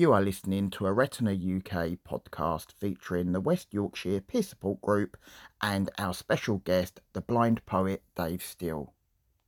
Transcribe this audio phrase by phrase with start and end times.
[0.00, 5.18] You are listening to a Retina UK podcast featuring the West Yorkshire Peer Support Group
[5.60, 8.94] and our special guest, the blind poet Dave Steele.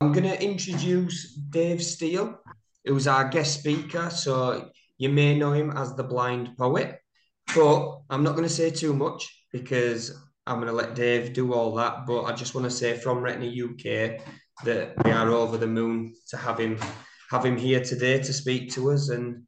[0.03, 2.39] I'm going to introduce Dave Steele,
[2.85, 4.11] who's our guest speaker.
[4.11, 4.69] So
[4.99, 7.01] you may know him as the blind poet,
[7.55, 10.15] but I'm not going to say too much because
[10.47, 12.05] I'm going to let Dave do all that.
[12.05, 14.21] But I just want to say from Retina UK
[14.67, 16.77] that we are over the moon to have him
[17.31, 19.47] have him here today to speak to us and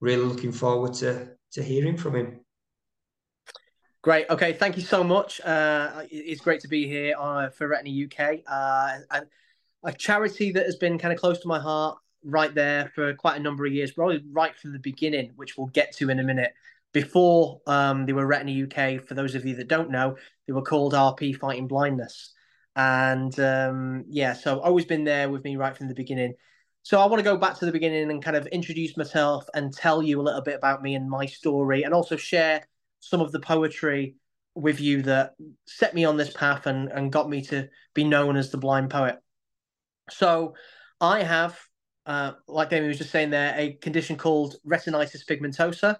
[0.00, 2.40] really looking forward to to hearing from him.
[4.02, 4.26] Great.
[4.30, 4.54] Okay.
[4.54, 5.40] Thank you so much.
[5.42, 9.22] Uh, it's great to be here uh, for Retina UK, uh, a,
[9.84, 13.38] a charity that has been kind of close to my heart right there for quite
[13.38, 16.22] a number of years, probably right from the beginning, which we'll get to in a
[16.22, 16.52] minute.
[16.92, 20.62] Before um, they were Retina UK, for those of you that don't know, they were
[20.62, 22.32] called RP Fighting Blindness.
[22.74, 26.34] And um, yeah, so always been there with me right from the beginning.
[26.82, 29.72] So I want to go back to the beginning and kind of introduce myself and
[29.72, 32.66] tell you a little bit about me and my story, and also share
[33.00, 34.16] some of the poetry
[34.54, 35.34] with you that
[35.66, 38.90] set me on this path and, and got me to be known as the blind
[38.90, 39.18] poet.
[40.10, 40.54] So
[41.00, 41.58] I have,
[42.06, 45.98] uh, like Damien was just saying there, a condition called retinitis pigmentosa.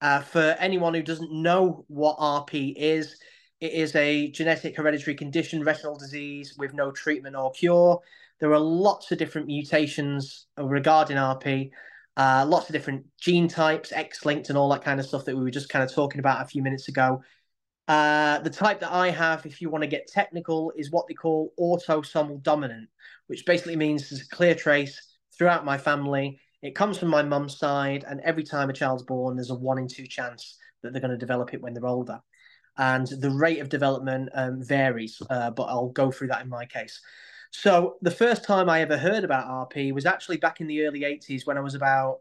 [0.00, 3.18] Uh, for anyone who doesn't know what RP is,
[3.60, 8.00] it is a genetic hereditary condition, retinal disease with no treatment or cure.
[8.40, 11.70] There are lots of different mutations regarding RP,
[12.16, 15.36] uh, lots of different gene types, X linked, and all that kind of stuff that
[15.36, 17.22] we were just kind of talking about a few minutes ago.
[17.88, 21.14] Uh, the type that I have, if you want to get technical, is what they
[21.14, 22.88] call autosomal dominant,
[23.28, 26.38] which basically means there's a clear trace throughout my family.
[26.62, 29.78] It comes from my mum's side, and every time a child's born, there's a one
[29.78, 32.20] in two chance that they're going to develop it when they're older.
[32.76, 36.66] And the rate of development um, varies, uh, but I'll go through that in my
[36.66, 37.00] case.
[37.50, 41.04] So the first time I ever heard about RP was actually back in the early
[41.04, 42.18] 80s when I was about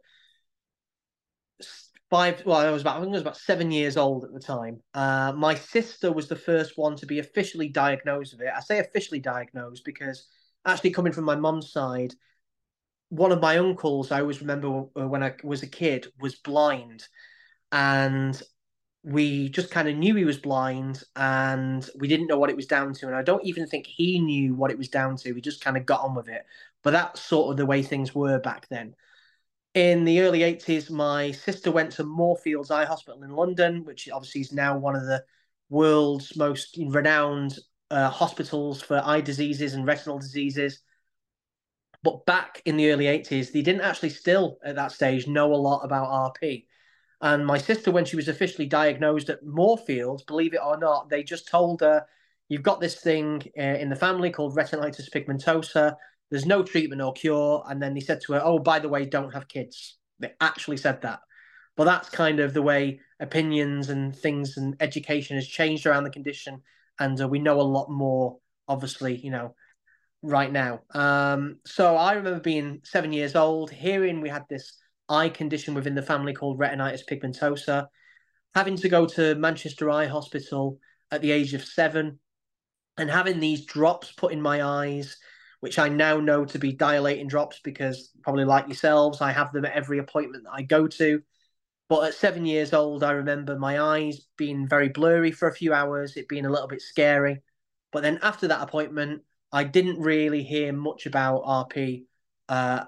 [2.09, 4.40] five well i was about i think i was about seven years old at the
[4.40, 4.79] time.
[4.94, 8.53] Uh, my sister was the first one to be officially diagnosed with it.
[8.56, 10.25] I say officially diagnosed because
[10.66, 12.13] actually coming from my mum's side
[13.09, 17.03] one of my uncles i always remember uh, when i was a kid was blind.
[17.72, 18.41] And
[19.07, 22.66] we just kind of knew he was blind and we didn't know what it was
[22.66, 23.07] down to.
[23.07, 25.31] And I don't even think he knew what it was down to.
[25.31, 26.45] We just kind of got on with it.
[26.84, 28.96] But that's sort of the way things were back then.
[29.73, 34.41] In the early 80s, my sister went to Moorfields Eye Hospital in London, which obviously
[34.41, 35.23] is now one of the
[35.69, 37.57] world's most renowned
[37.90, 40.81] uh, hospitals for eye diseases and retinal diseases.
[42.03, 45.56] But back in the early 80s, they didn't actually still at that stage know a
[45.56, 46.66] lot about RP.
[47.22, 51.23] And my sister, when she was officially diagnosed at Moorfields, believe it or not, they
[51.23, 52.05] just told her,
[52.50, 55.95] You've got this thing uh, in the family called retinitis pigmentosa.
[56.29, 57.63] There's no treatment or cure.
[57.67, 59.97] And then they said to her, Oh, by the way, don't have kids.
[60.19, 61.19] They actually said that.
[61.75, 66.09] But that's kind of the way opinions and things and education has changed around the
[66.09, 66.61] condition.
[66.99, 69.53] And uh, we know a lot more, obviously, you know,
[70.22, 70.81] right now.
[70.94, 74.78] Um, so I remember being seven years old, hearing we had this
[75.09, 77.88] eye condition within the family called retinitis pigmentosa.
[78.56, 80.79] Having to go to Manchester Eye Hospital
[81.12, 82.19] at the age of seven
[82.97, 85.17] and having these drops put in my eyes,
[85.59, 89.66] which I now know to be dilating drops because, probably like yourselves, I have them
[89.66, 91.22] at every appointment that I go to.
[91.90, 95.73] But at seven years old, I remember my eyes being very blurry for a few
[95.73, 97.41] hours, it being a little bit scary.
[97.91, 102.06] But then after that appointment, I didn't really hear much about RP
[102.50, 102.85] uh,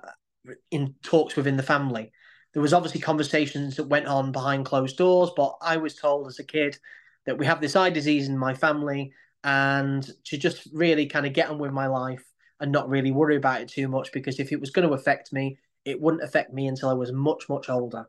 [0.72, 2.12] in talks within the family.
[2.54, 6.40] There was obviously conversations that went on behind closed doors, but I was told as
[6.40, 6.78] a kid
[7.26, 9.14] that we have this eye disease in my family
[9.44, 12.24] and to just really kind of get on with my life
[12.60, 15.32] and not really worry about it too much because if it was going to affect
[15.32, 18.08] me, it wouldn't affect me until I was much, much older.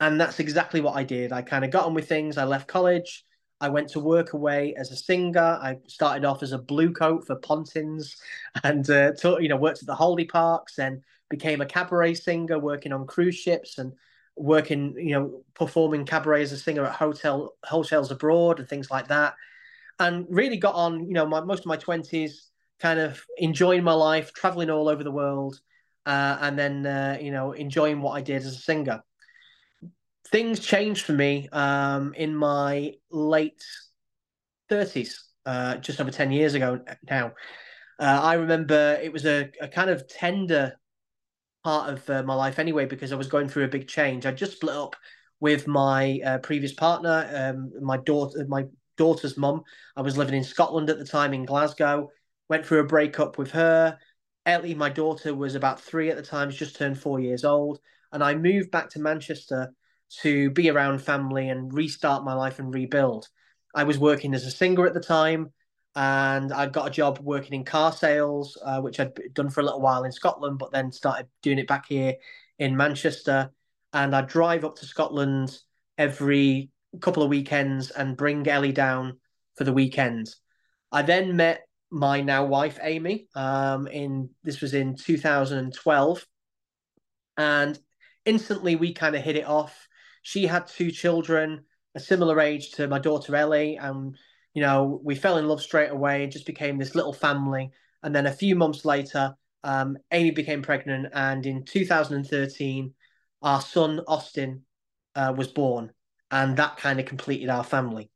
[0.00, 1.32] And that's exactly what I did.
[1.32, 2.36] I kind of got on with things.
[2.36, 3.24] I left college.
[3.60, 5.58] I went to work away as a singer.
[5.62, 8.16] I started off as a blue coat for Pontins
[8.64, 12.58] and, uh, to, you know, worked at the Holy parks and became a cabaret singer,
[12.58, 13.92] working on cruise ships and
[14.36, 19.08] working, you know, performing cabaret as a singer at hotel hotels abroad and things like
[19.08, 19.34] that.
[19.98, 22.50] And really got on, you know, my, most of my twenties,
[22.80, 25.60] kind of enjoying my life, traveling all over the world,
[26.06, 29.02] uh, and then uh, you know enjoying what I did as a singer.
[30.28, 33.64] Things changed for me um, in my late
[34.68, 37.32] thirties, uh, just over ten years ago now.
[37.98, 40.74] Uh, I remember it was a, a kind of tender
[41.64, 44.26] part of uh, my life anyway because I was going through a big change.
[44.26, 44.94] I just split up
[45.40, 48.66] with my uh, previous partner, um, my daughter, my
[48.96, 49.62] daughter's mum.
[49.96, 52.10] I was living in Scotland at the time in Glasgow.
[52.48, 53.98] Went through a breakup with her.
[54.46, 56.50] Ellie, my daughter, was about three at the time.
[56.50, 57.80] She just turned four years old,
[58.12, 59.72] and I moved back to Manchester
[60.20, 63.26] to be around family and restart my life and rebuild.
[63.74, 65.52] I was working as a singer at the time,
[65.96, 69.64] and I got a job working in car sales, uh, which I'd done for a
[69.64, 72.14] little while in Scotland, but then started doing it back here
[72.58, 73.50] in Manchester.
[73.92, 75.56] And I'd drive up to Scotland
[75.96, 76.70] every
[77.00, 79.18] couple of weekends and bring Ellie down
[79.54, 80.34] for the weekend.
[80.90, 83.28] I then met my now wife Amy.
[83.36, 86.26] Um, in this was in 2012,
[87.36, 87.78] and
[88.24, 89.88] instantly we kind of hit it off.
[90.22, 91.64] She had two children,
[91.94, 94.16] a similar age to my daughter Ellie, and
[94.54, 97.70] you know we fell in love straight away and just became this little family.
[98.02, 102.94] And then a few months later, um, Amy became pregnant, and in 2013,
[103.42, 104.62] our son Austin
[105.14, 105.92] uh, was born,
[106.30, 108.10] and that kind of completed our family.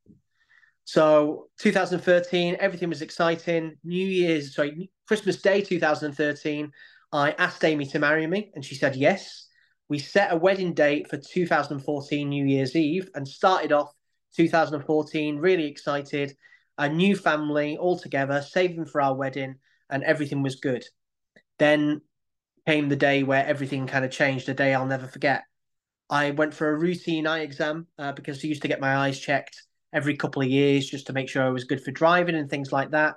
[0.85, 3.77] So 2013, everything was exciting.
[3.85, 6.73] New Year's, sorry, Christmas Day 2013,
[7.13, 9.47] I asked Amy to marry me, and she said yes.
[9.89, 13.93] We set a wedding date for 2014 New Year's Eve and started off
[14.37, 16.37] 2014 really excited.
[16.77, 19.57] A new family all together, saving for our wedding,
[19.91, 20.85] and everything was good.
[21.59, 22.03] Then
[22.67, 25.45] came the day where everything kind of changed, a day I'll never forget.
[26.11, 29.19] I went for a routine eye exam uh, because I used to get my eyes
[29.19, 32.49] checked every couple of years just to make sure I was good for driving and
[32.49, 33.17] things like that.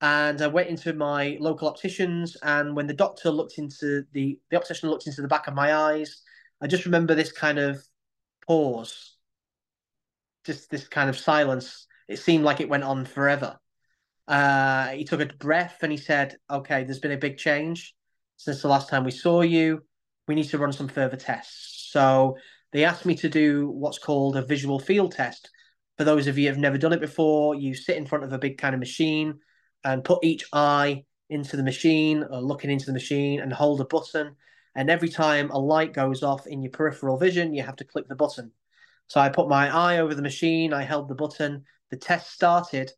[0.00, 4.56] And I went into my local opticians, and when the doctor looked into the the
[4.56, 6.22] optician looked into the back of my eyes,
[6.60, 7.84] I just remember this kind of
[8.46, 9.09] pause,
[10.44, 11.86] just this kind of silence.
[12.08, 13.58] It seemed like it went on forever.
[14.26, 17.94] Uh, he took a breath and he said, "Okay, there's been a big change
[18.36, 19.82] since the last time we saw you.
[20.28, 22.36] We need to run some further tests." So
[22.72, 25.50] they asked me to do what's called a visual field test,
[26.00, 28.32] for those of you who have never done it before, you sit in front of
[28.32, 29.38] a big kind of machine
[29.84, 33.84] and put each eye into the machine or looking into the machine and hold a
[33.84, 34.34] button.
[34.74, 38.08] And every time a light goes off in your peripheral vision, you have to click
[38.08, 38.50] the button.
[39.10, 42.92] So I put my eye over the machine, I held the button, the test started.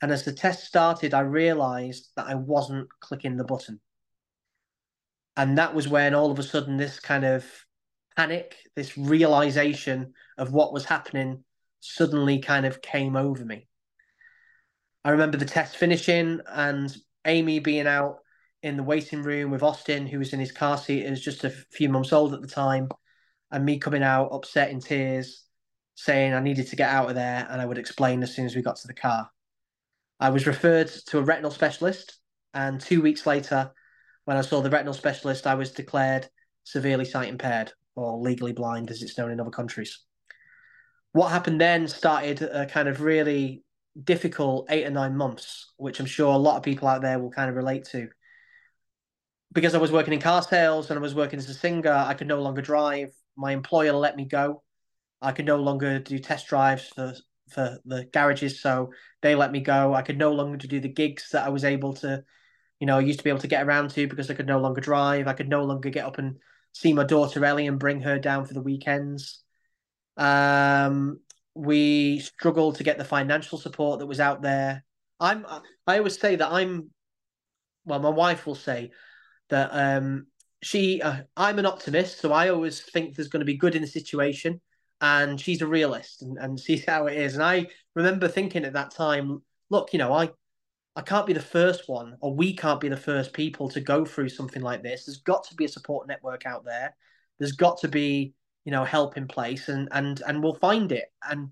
[0.00, 3.78] And as the test started, I realized that I wasn't clicking the button.
[5.36, 7.44] And that was when all of a sudden this kind of
[8.16, 11.44] panic, this realization of what was happening
[11.80, 13.68] suddenly kind of came over me.
[15.04, 18.20] I remember the test finishing and Amy being out
[18.62, 21.50] in the waiting room with Austin, who was in his car seat, as just a
[21.50, 22.88] few months old at the time,
[23.50, 25.44] and me coming out upset in tears,
[25.98, 28.54] saying I needed to get out of there and I would explain as soon as
[28.54, 29.30] we got to the car.
[30.20, 32.18] I was referred to a retinal specialist,
[32.54, 33.72] and two weeks later,
[34.24, 36.28] when I saw the retinal specialist, I was declared
[36.64, 40.04] severely sight impaired or legally blind, as it's known in other countries
[41.12, 43.64] what happened then started a kind of really
[44.04, 47.30] difficult eight or nine months, which I'm sure a lot of people out there will
[47.30, 48.08] kind of relate to.
[49.52, 52.14] Because I was working in car sales and I was working as a singer, I
[52.14, 53.10] could no longer drive.
[53.36, 54.62] My employer let me go.
[55.20, 57.14] I could no longer do test drives for
[57.48, 58.90] for the garages, so
[59.22, 59.94] they let me go.
[59.94, 62.22] I could no longer do the gigs that I was able to,
[62.78, 64.60] you know, I used to be able to get around to because I could no
[64.60, 65.26] longer drive.
[65.26, 66.36] I could no longer get up and
[66.72, 69.42] see my daughter Ellie and bring her down for the weekends.
[70.16, 71.20] Um,
[71.54, 74.84] we struggled to get the financial support that was out there.
[75.18, 75.44] I'm.
[75.86, 76.90] I always say that I'm.
[77.84, 78.90] Well, my wife will say
[79.48, 80.26] that um,
[80.62, 81.00] she.
[81.02, 83.88] Uh, I'm an optimist, so I always think there's going to be good in the
[83.88, 84.60] situation,
[85.00, 87.34] and she's a realist and, and sees how it is.
[87.34, 90.30] And I remember thinking at that time, look, you know, I
[90.96, 94.04] I can't be the first one, or we can't be the first people to go
[94.04, 95.06] through something like this.
[95.06, 96.96] There's got to be a support network out there.
[97.38, 98.34] There's got to be
[98.68, 101.48] you know help in place and and and we'll find it and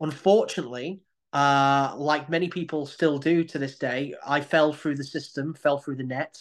[0.00, 1.02] unfortunately
[1.34, 5.76] uh like many people still do to this day i fell through the system fell
[5.76, 6.38] through the net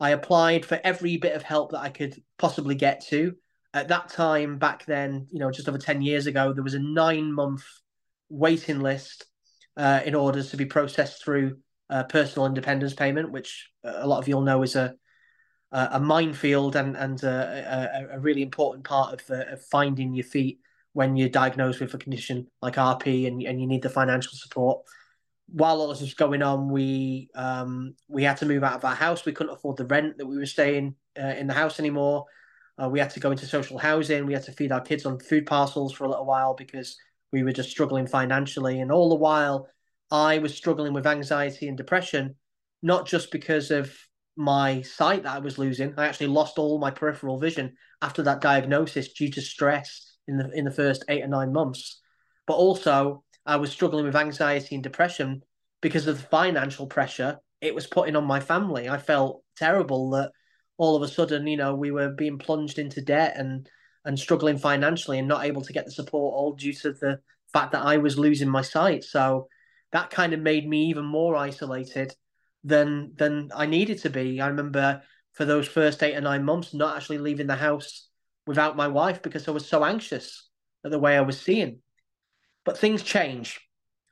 [0.00, 3.34] i applied for every bit of help that i could possibly get to
[3.78, 6.78] at that time back then you know just over 10 years ago there was a
[6.78, 7.64] nine month
[8.28, 9.24] waiting list
[9.76, 11.56] uh, in order to be processed through
[11.90, 14.94] uh, personal independence payment which a lot of you'll know is a
[15.72, 20.14] uh, a minefield and and a, a, a really important part of, uh, of, finding
[20.14, 20.60] your feet
[20.92, 24.82] when you're diagnosed with a condition like RP and, and you need the financial support.
[25.50, 28.94] While all this was going on, we um, we had to move out of our
[28.94, 29.24] house.
[29.24, 32.24] We couldn't afford the rent that we were staying uh, in the house anymore.
[32.80, 34.26] Uh, we had to go into social housing.
[34.26, 36.96] We had to feed our kids on food parcels for a little while because
[37.32, 38.80] we were just struggling financially.
[38.80, 39.68] And all the while,
[40.10, 42.36] I was struggling with anxiety and depression,
[42.82, 43.94] not just because of
[44.36, 45.92] my sight that I was losing.
[45.96, 50.50] I actually lost all my peripheral vision after that diagnosis due to stress in the
[50.52, 52.00] in the first eight or nine months.
[52.46, 55.42] But also, I was struggling with anxiety and depression
[55.80, 58.88] because of the financial pressure it was putting on my family.
[58.88, 60.30] I felt terrible that
[60.78, 63.68] all of a sudden, you know, we were being plunged into debt and
[64.04, 67.20] and struggling financially and not able to get the support all due to the
[67.52, 69.04] fact that I was losing my sight.
[69.04, 69.48] So
[69.92, 72.14] that kind of made me even more isolated
[72.64, 74.40] than than I needed to be.
[74.40, 78.08] I remember for those first eight or nine months not actually leaving the house
[78.46, 80.48] without my wife because I was so anxious
[80.84, 81.80] at the way I was seeing.
[82.64, 83.60] But things change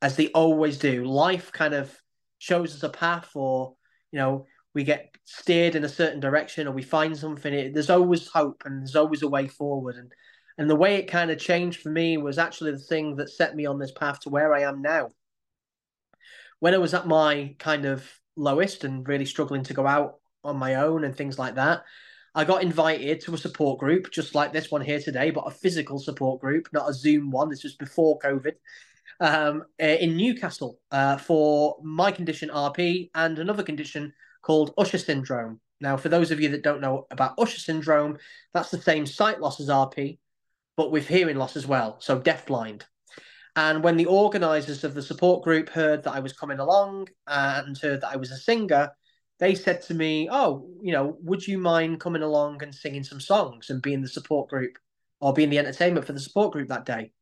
[0.02, 1.04] as they always do.
[1.04, 1.94] Life kind of
[2.38, 3.76] shows us a path or,
[4.12, 4.46] you know,
[4.76, 7.52] we get steered in a certain direction or we find something.
[7.52, 9.96] It, there's always hope and there's always a way forward.
[9.96, 10.12] And
[10.58, 13.56] and the way it kind of changed for me was actually the thing that set
[13.56, 15.08] me on this path to where I am now.
[16.60, 18.06] When I was at my kind of
[18.36, 21.82] lowest and really struggling to go out on my own and things like that,
[22.34, 25.50] I got invited to a support group, just like this one here today, but a
[25.50, 27.48] physical support group, not a Zoom one.
[27.48, 28.52] This was before COVID,
[29.20, 34.12] um, eh, in Newcastle uh, for my condition RP and another condition
[34.46, 35.60] called Usher syndrome.
[35.80, 38.16] Now, for those of you that don't know about Usher syndrome,
[38.54, 40.18] that's the same sight loss as RP,
[40.76, 42.82] but with hearing loss as well, so deafblind.
[43.56, 47.62] And when the organisers of the support group heard that I was coming along uh,
[47.66, 48.90] and heard that I was a singer,
[49.40, 53.20] they said to me, "Oh, you know, would you mind coming along and singing some
[53.20, 54.78] songs and being the support group
[55.20, 57.12] or being the entertainment for the support group that day?"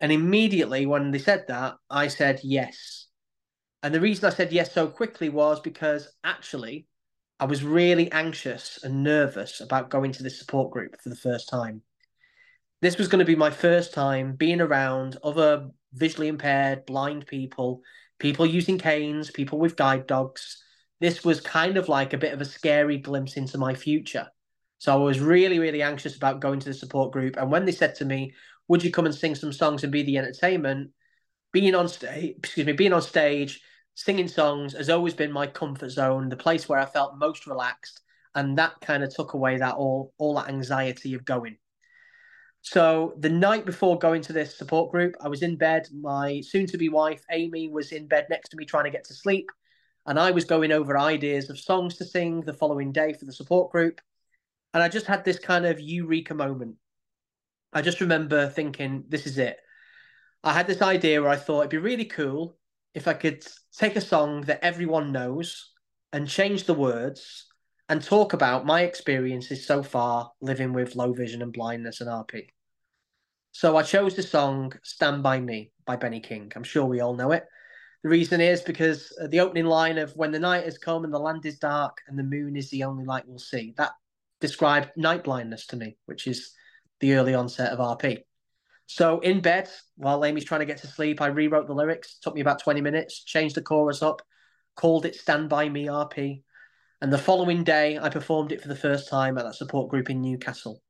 [0.00, 3.01] And immediately when they said that, I said yes.
[3.82, 6.86] And the reason I said yes so quickly was because actually
[7.40, 11.48] I was really anxious and nervous about going to this support group for the first
[11.48, 11.82] time.
[12.80, 17.80] This was going to be my first time being around other visually impaired, blind people,
[18.18, 20.62] people using canes, people with guide dogs
[21.02, 24.28] this was kind of like a bit of a scary glimpse into my future.
[24.78, 27.36] So I was really, really anxious about going to the support group.
[27.36, 28.34] And when they said to me,
[28.68, 30.92] "Would you come and sing some songs and be the entertainment?"
[31.52, 33.60] Being on stage, excuse me, being on stage,
[33.94, 38.00] singing songs has always been my comfort zone, the place where I felt most relaxed,
[38.34, 41.56] and that kind of took away that all all that anxiety of going.
[42.62, 45.88] So the night before going to this support group, I was in bed.
[45.92, 49.50] My soon-to-be wife, Amy, was in bed next to me trying to get to sleep
[50.06, 53.32] and I was going over ideas of songs to sing the following day for the
[53.32, 54.00] support group.
[54.74, 56.76] And I just had this kind of eureka moment.
[57.72, 59.58] I just remember thinking, this is it.
[60.42, 62.56] I had this idea where I thought it'd be really cool
[62.94, 63.44] if I could
[63.76, 65.70] take a song that everyone knows
[66.12, 67.46] and change the words
[67.88, 72.46] and talk about my experiences so far living with low vision and blindness and RP.
[73.52, 76.52] So I chose the song Stand By Me by Benny King.
[76.54, 77.44] I'm sure we all know it.
[78.02, 81.12] The reason is because uh, the opening line of when the night has come and
[81.12, 83.92] the land is dark and the moon is the only light we'll see, that
[84.40, 86.52] described night blindness to me, which is
[87.00, 88.22] the early onset of RP.
[88.94, 92.18] So in bed, while Amy's trying to get to sleep, I rewrote the lyrics.
[92.22, 94.22] Took me about 20 minutes, changed the chorus up,
[94.76, 96.42] called it Stand By Me RP.
[97.00, 100.10] And the following day, I performed it for the first time at that support group
[100.10, 100.82] in Newcastle.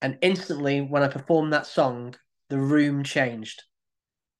[0.00, 2.14] And instantly, when I performed that song,
[2.48, 3.62] the room changed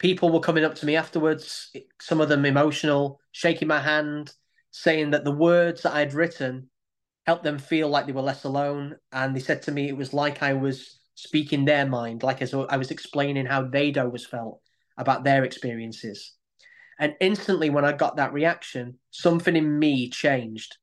[0.02, 4.32] people were coming up to me afterwards, some of them emotional, shaking my hand,
[4.72, 6.68] saying that the words that I'd written
[7.24, 8.96] helped them feel like they were less alone.
[9.12, 12.54] And they said to me it was like I was speaking their mind, like as
[12.54, 14.60] I was explaining how they'd always felt
[14.96, 16.32] about their experiences.
[16.98, 20.76] And instantly, when I got that reaction, something in me changed.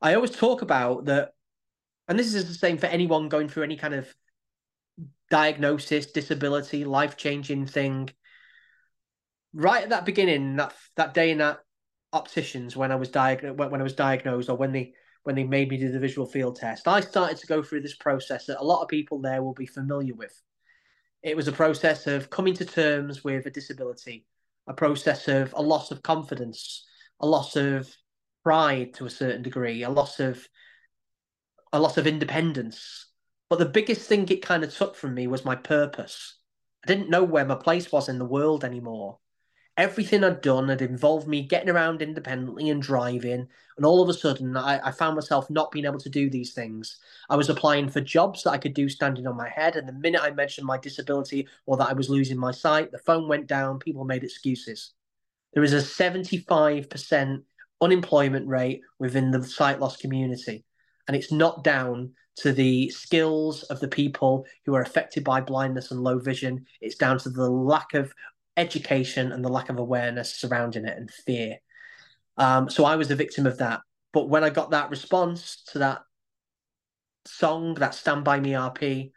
[0.00, 1.30] I always talk about that,
[2.08, 4.12] and this is the same for anyone going through any kind of
[5.30, 8.10] diagnosis, disability, life changing thing
[9.52, 11.60] right at that beginning, that that day in that
[12.12, 14.94] opticians when I was diagnosed when I was diagnosed or when they
[15.26, 17.96] when they made me do the visual field test, I started to go through this
[17.96, 20.40] process that a lot of people there will be familiar with.
[21.24, 24.24] It was a process of coming to terms with a disability,
[24.68, 26.86] a process of a loss of confidence,
[27.18, 27.92] a loss of
[28.44, 30.46] pride to a certain degree, a loss of
[31.72, 33.06] a loss of independence.
[33.50, 36.38] But the biggest thing it kind of took from me was my purpose.
[36.84, 39.18] I didn't know where my place was in the world anymore
[39.76, 43.46] everything I'd done had involved me getting around independently and driving.
[43.76, 46.54] And all of a sudden, I, I, found myself not being able to do these
[46.54, 46.98] things.
[47.28, 49.76] I was applying for jobs that I could do standing on my head.
[49.76, 52.98] And the minute I mentioned my disability or that I was losing my sight, the
[52.98, 53.78] phone went down.
[53.78, 54.92] People made excuses.
[55.52, 57.42] There is a 75%
[57.80, 60.64] unemployment rate within the sight loss community.
[61.06, 65.90] And it's not down to the skills of the people who are affected by blindness
[65.90, 66.66] and low vision.
[66.80, 68.12] It's down to the lack of
[68.56, 71.58] education and the lack of awareness surrounding it and fear.
[72.36, 73.80] Um, so I was the victim of that.
[74.12, 76.02] But when I got that response to that
[77.26, 79.12] song, that Stand By Me RP,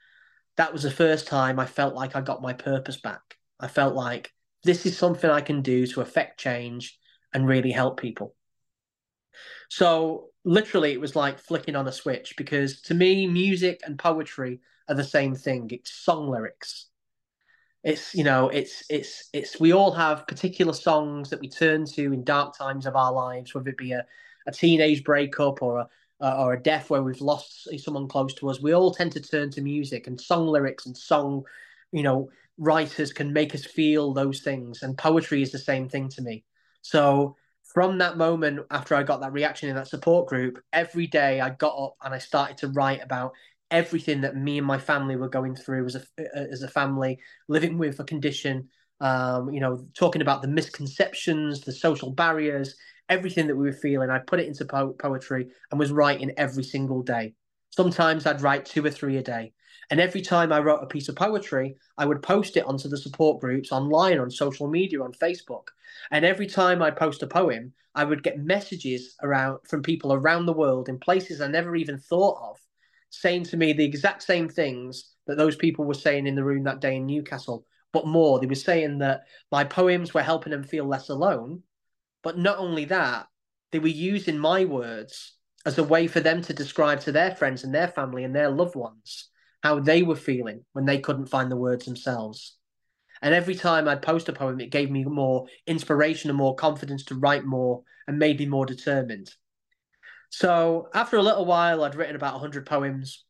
[0.57, 3.21] that was the first time I felt like I got my purpose back.
[3.59, 6.99] I felt like this is something I can do to affect change
[7.33, 8.35] and really help people.
[9.69, 14.59] So literally, it was like flicking on a switch because to me, music and poetry
[14.89, 15.69] are the same thing.
[15.71, 16.88] It's song lyrics.
[17.83, 22.13] It's you know, it's it's it's we all have particular songs that we turn to
[22.13, 24.05] in dark times of our lives, whether it be a,
[24.47, 25.89] a teenage breakup or a
[26.21, 28.61] or a death where we've lost someone close to us.
[28.61, 31.43] We all tend to turn to music and song lyrics and song,
[31.91, 34.83] you know, writers can make us feel those things.
[34.83, 36.43] And poetry is the same thing to me.
[36.81, 37.37] So
[37.73, 41.51] from that moment after I got that reaction in that support group, every day I
[41.51, 43.31] got up and I started to write about
[43.71, 47.77] everything that me and my family were going through as a as a family, living
[47.77, 48.69] with a condition.
[49.01, 52.75] Um, you know, talking about the misconceptions, the social barriers,
[53.07, 54.09] everything that we were feeling.
[54.09, 57.33] I put it into po- poetry and was writing every single day.
[57.71, 59.53] Sometimes I'd write two or three a day.
[59.89, 62.97] And every time I wrote a piece of poetry, I would post it onto the
[62.97, 65.67] support groups online, on social media, on Facebook.
[66.11, 70.45] And every time I post a poem, I would get messages around from people around
[70.45, 72.57] the world in places I never even thought of,
[73.09, 76.63] saying to me the exact same things that those people were saying in the room
[76.63, 78.39] that day in Newcastle, but more.
[78.39, 81.63] They were saying that my poems were helping them feel less alone.
[82.23, 83.27] But not only that,
[83.71, 85.35] they were using my words
[85.65, 88.49] as a way for them to describe to their friends and their family and their
[88.49, 89.29] loved ones
[89.61, 92.55] how they were feeling when they couldn't find the words themselves.
[93.21, 97.03] And every time I'd post a poem, it gave me more inspiration and more confidence
[97.05, 99.33] to write more and made me more determined.
[100.29, 103.25] So after a little while, I'd written about 100 poems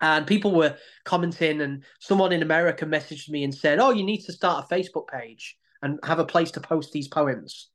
[0.00, 4.24] and people were commenting and someone in America messaged me and said, oh, you need
[4.24, 7.70] to start a Facebook page and have a place to post these poems.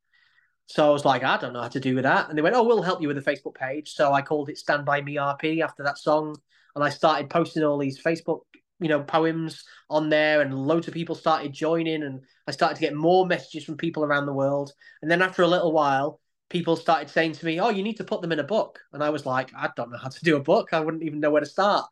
[0.67, 2.29] So I was like, I don't know how to do with that.
[2.29, 3.93] And they went, oh, we'll help you with a Facebook page.
[3.93, 6.35] So I called it Stand By Me RP after that song
[6.77, 8.41] and I started posting all these Facebook,
[8.79, 12.81] you know, poems on there, and loads of people started joining, and I started to
[12.81, 14.71] get more messages from people around the world.
[15.01, 18.03] And then after a little while, people started saying to me, "Oh, you need to
[18.03, 20.37] put them in a book," and I was like, "I don't know how to do
[20.37, 20.73] a book.
[20.73, 21.85] I wouldn't even know where to start."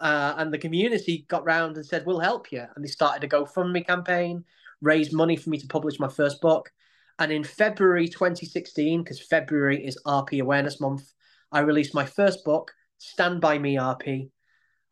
[0.00, 3.28] Uh, and the community got round and said, "We'll help you," and they started a
[3.28, 4.44] GoFundMe campaign,
[4.80, 6.72] raised money for me to publish my first book.
[7.18, 11.12] And in February 2016, because February is RP Awareness Month,
[11.52, 14.30] I released my first book, Stand By Me RP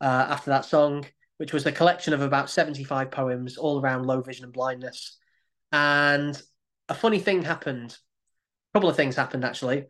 [0.01, 1.05] uh, after that song,
[1.37, 5.17] which was a collection of about 75 poems all around low vision and blindness.
[5.71, 6.39] And
[6.87, 7.97] a funny thing happened.
[8.73, 9.85] A couple of things happened actually.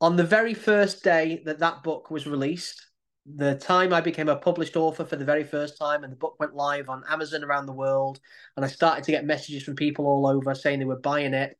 [0.00, 2.86] On the very first day that that book was released,
[3.24, 6.34] the time I became a published author for the very first time, and the book
[6.40, 8.18] went live on Amazon around the world,
[8.56, 11.56] and I started to get messages from people all over saying they were buying it.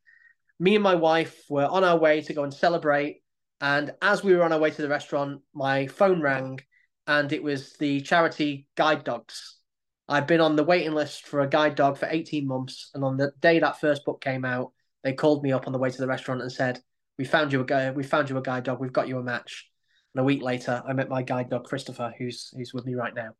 [0.58, 3.22] Me and my wife were on our way to go and celebrate
[3.62, 6.58] and as we were on our way to the restaurant, my phone rang
[7.06, 9.60] and it was the charity guide dogs.
[10.08, 12.90] I'd been on the waiting list for a guide dog for 18 months.
[12.92, 15.78] And on the day that first book came out, they called me up on the
[15.78, 16.80] way to the restaurant and said,
[17.18, 19.22] We found you a guy, we found you a guide dog, we've got you a
[19.22, 19.68] match.
[20.14, 23.14] And a week later, I met my guide dog, Christopher, who's who's with me right
[23.14, 23.30] now.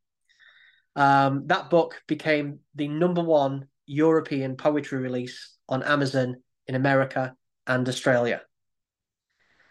[0.94, 7.34] Um, that book became the number one European poetry release on Amazon in America
[7.66, 8.42] and Australia.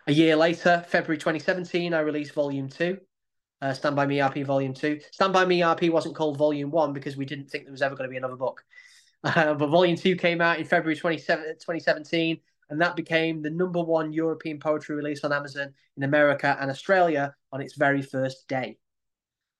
[0.07, 2.97] A year later, February 2017, I released Volume 2,
[3.61, 4.99] uh, Stand By Me RP Volume 2.
[5.11, 7.95] Stand By Me RP wasn't called Volume 1 because we didn't think there was ever
[7.95, 8.63] going to be another book.
[9.23, 14.11] Uh, but Volume 2 came out in February 2017, and that became the number one
[14.11, 18.77] European poetry release on Amazon in America and Australia on its very first day.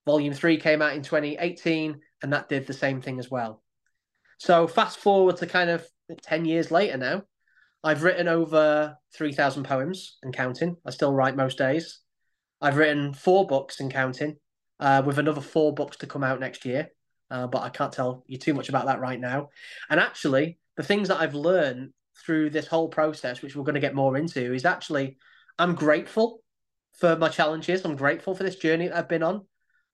[0.06, 3.62] Volume 3 came out in 2018, and that did the same thing as well.
[4.39, 5.86] So, fast forward to kind of
[6.24, 7.24] 10 years later now,
[7.84, 10.78] I've written over 3,000 poems and counting.
[10.86, 12.00] I still write most days.
[12.60, 14.38] I've written four books and counting,
[14.80, 16.89] uh, with another four books to come out next year.
[17.32, 19.50] Uh, but I can't tell you too much about that right now.
[19.89, 21.94] And actually, the things that I've learned
[22.26, 25.17] through this whole process, which we're going to get more into, is actually
[25.58, 26.41] I'm grateful
[26.94, 27.86] for my challenges.
[27.86, 29.46] I'm grateful for this journey that I've been on.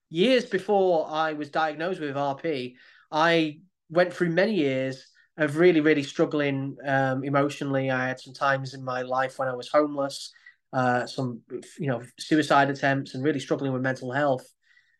[0.10, 2.76] Years before I was diagnosed with RP,
[3.12, 5.06] I went through many years
[5.38, 7.92] of really, really struggling um, emotionally.
[7.92, 10.32] I had some times in my life when I was homeless,
[10.74, 11.42] uh, some,
[11.78, 14.46] you know, suicide attempts, and really struggling with mental health.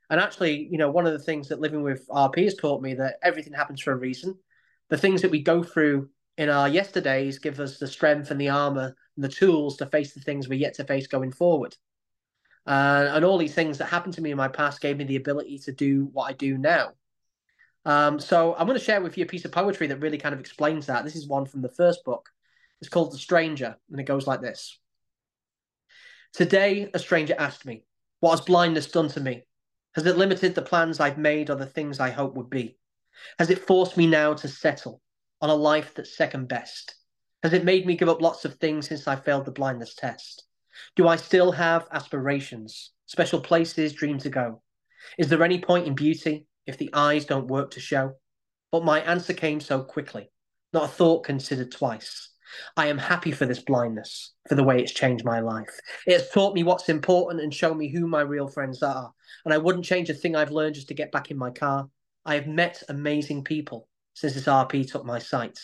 [0.10, 2.94] And actually, you know, one of the things that living with RP has taught me
[2.96, 4.36] that everything happens for a reason.
[4.90, 8.50] The things that we go through in our yesterdays give us the strength and the
[8.50, 11.76] armor and the tools to face the things we're yet to face going forward.
[12.66, 15.16] Uh, and all these things that happened to me in my past gave me the
[15.16, 16.92] ability to do what I do now.
[17.86, 20.34] Um, so I'm going to share with you a piece of poetry that really kind
[20.34, 21.06] of explains that.
[21.06, 22.30] This is one from the first book.
[22.82, 24.78] It's called The Stranger, and it goes like this
[26.34, 27.84] Today, a stranger asked me,
[28.20, 29.47] What has blindness done to me?
[29.96, 32.78] Has it limited the plans I've made or the things I hope would be?
[33.40, 35.02] Has it forced me now to settle
[35.42, 36.96] on a life that's second best?
[37.44, 40.46] Has it made me give up lots of things since I failed the blindness test?
[40.96, 44.62] Do I still have aspirations, special places, dream to go?
[45.18, 48.14] Is there any point in beauty if the eyes don't work to show?
[48.72, 50.30] But my answer came so quickly,
[50.74, 52.30] not a thought considered twice.
[52.76, 55.80] I am happy for this blindness, for the way it's changed my life.
[56.06, 59.12] It has taught me what's important and shown me who my real friends are.
[59.46, 61.90] And I wouldn't change a thing I've learned just to get back in my car.
[62.26, 65.60] I have met amazing people since this RP took my sight.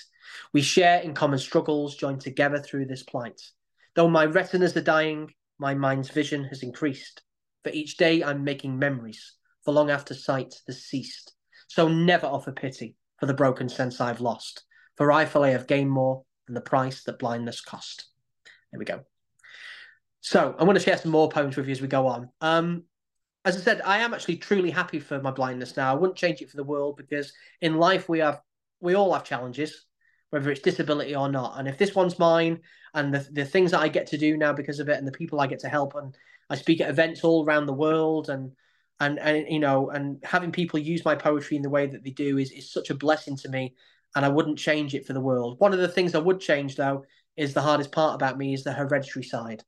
[0.54, 3.42] We share in common struggles, joined together through this plight.
[3.96, 7.22] Though my retinas are dying, my mind's vision has increased.
[7.64, 11.34] For each day I'm making memories, for long after sight has ceased.
[11.68, 14.64] So never offer pity for the broken sense I've lost,
[14.98, 18.06] for I feel I have gained more than the price that blindness cost.
[18.72, 19.02] There we go.
[20.22, 22.30] So I'm going to share some more poems with you as we go on.
[22.42, 22.84] Um,
[23.46, 25.92] as I said, I am actually truly happy for my blindness now.
[25.92, 28.42] I wouldn't change it for the world because in life we have
[28.80, 29.86] we all have challenges,
[30.30, 31.60] whether it's disability or not.
[31.60, 32.60] And if this one's mine
[32.94, 35.12] and the, the things that I get to do now because of it and the
[35.12, 36.16] people I get to help and
[36.50, 38.52] I speak at events all around the world and
[39.00, 42.12] and and you know and having people use my poetry in the way that they
[42.12, 43.76] do is is such a blessing to me
[44.16, 45.60] and I wouldn't change it for the world.
[45.60, 48.64] One of the things I would change though is the hardest part about me is
[48.64, 49.64] the hereditary side.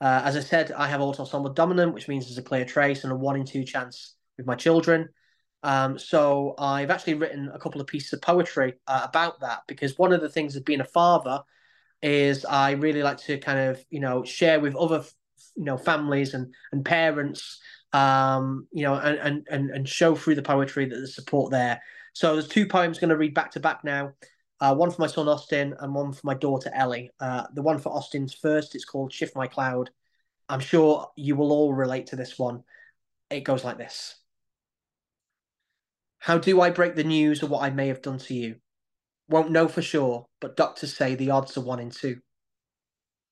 [0.00, 3.12] Uh, as I said, I have autosomal dominant, which means there's a clear trace and
[3.12, 5.08] a one in two chance with my children.
[5.62, 9.96] Um, so I've actually written a couple of pieces of poetry uh, about that because
[9.98, 11.40] one of the things of being a father
[12.02, 15.02] is I really like to kind of you know share with other
[15.56, 17.60] you know families and and parents
[17.94, 21.80] um, you know and and and show through the poetry that there's support there.
[22.14, 24.14] So there's two poems going to read back to back now.
[24.60, 27.10] Uh, one for my son Austin and one for my daughter Ellie.
[27.20, 29.90] Uh, the one for Austin's first, it's called Shift My Cloud.
[30.48, 32.62] I'm sure you will all relate to this one.
[33.30, 34.14] It goes like this
[36.18, 38.56] How do I break the news of what I may have done to you?
[39.28, 42.20] Won't know for sure, but doctors say the odds are one in two.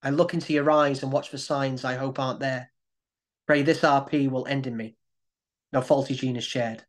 [0.03, 2.73] I look into your eyes and watch for signs I hope aren't there.
[3.47, 4.97] Pray this RP will end in me.
[5.73, 6.85] No faulty gene is shared.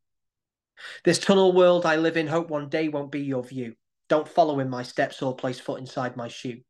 [1.04, 3.76] This tunnel world I live in, hope one day won't be your view.
[4.10, 6.62] Don't follow in my steps or place foot inside my shoe.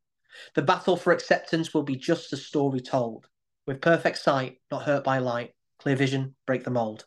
[0.55, 3.27] The battle for acceptance will be just a story told.
[3.65, 7.05] With perfect sight, not hurt by light, clear vision, break the mold.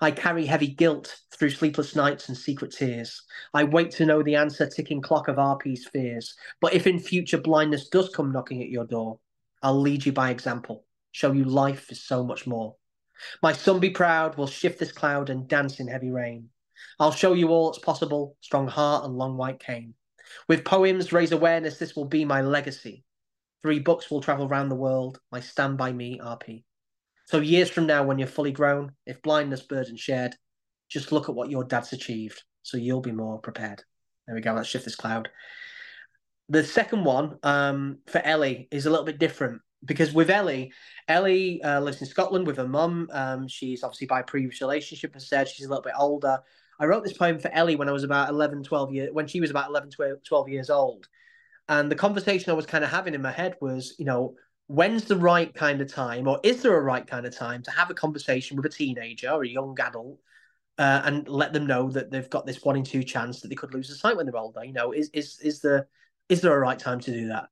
[0.00, 3.22] I carry heavy guilt through sleepless nights and secret tears.
[3.54, 6.34] I wait to know the answer, ticking clock of RP's fears.
[6.60, 9.20] But if in future blindness does come knocking at your door,
[9.62, 12.76] I'll lead you by example, show you life is so much more.
[13.42, 16.50] My son be proud, We'll shift this cloud and dance in heavy rain.
[16.98, 19.94] I'll show you all that's possible, strong heart and long white cane.
[20.48, 23.04] With poems, raise awareness, this will be my legacy.
[23.62, 26.64] Three books will travel round the world, my stand by me RP.
[27.26, 30.34] So years from now, when you're fully grown, if blindness burden shared,
[30.88, 33.82] just look at what your dad's achieved, so you'll be more prepared.
[34.26, 35.28] There we go, let's shift this cloud.
[36.48, 40.72] The second one um, for Ellie is a little bit different because with Ellie,
[41.08, 43.08] Ellie uh, lives in Scotland with her mum.
[43.12, 46.38] Um, she's obviously by previous relationship, as said, she's a little bit older.
[46.78, 49.40] I wrote this poem for Ellie when I was about 11, 12 years, when she
[49.40, 49.90] was about 11,
[50.24, 51.06] 12 years old.
[51.68, 54.34] And the conversation I was kind of having in my head was, you know,
[54.66, 57.70] when's the right kind of time, or is there a right kind of time to
[57.72, 60.18] have a conversation with a teenager or a young adult
[60.78, 63.54] uh, and let them know that they've got this one in two chance that they
[63.54, 64.64] could lose the sight when they're older?
[64.64, 65.86] You know, is is is the
[66.28, 67.48] is there a right time to do that?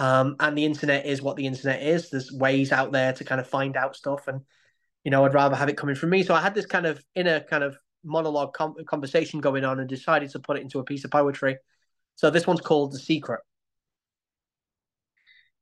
[0.00, 2.08] Um, and the internet is what the internet is.
[2.08, 4.40] There's ways out there to kind of find out stuff, and
[5.04, 6.22] you know, I'd rather have it coming from me.
[6.22, 9.88] So I had this kind of inner kind of monologue com- conversation going on, and
[9.88, 11.58] decided to put it into a piece of poetry.
[12.16, 13.40] So this one's called "The Secret."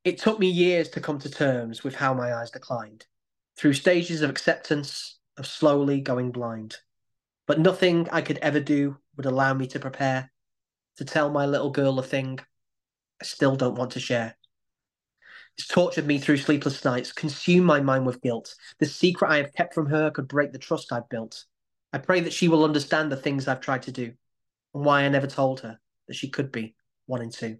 [0.05, 3.05] It took me years to come to terms with how my eyes declined,
[3.57, 6.77] through stages of acceptance, of slowly going blind.
[7.45, 10.31] But nothing I could ever do would allow me to prepare
[10.95, 12.39] to tell my little girl a thing
[13.21, 14.35] I still don't want to share.
[15.57, 18.55] It's tortured me through sleepless nights, consumed my mind with guilt.
[18.79, 21.45] The secret I have kept from her could break the trust I've built.
[21.91, 24.13] I pray that she will understand the things I've tried to do
[24.73, 26.75] and why I never told her that she could be
[27.07, 27.57] one in two.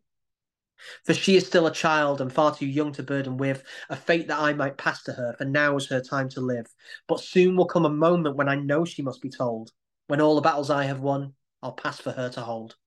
[1.05, 4.29] For she is still a child and far too young to burden with a fate
[4.29, 6.67] that I might pass to her, for now is her time to live.
[7.07, 9.71] But soon will come a moment when I know she must be told.
[10.07, 12.77] When all the battles I have won, I'll pass for her to hold.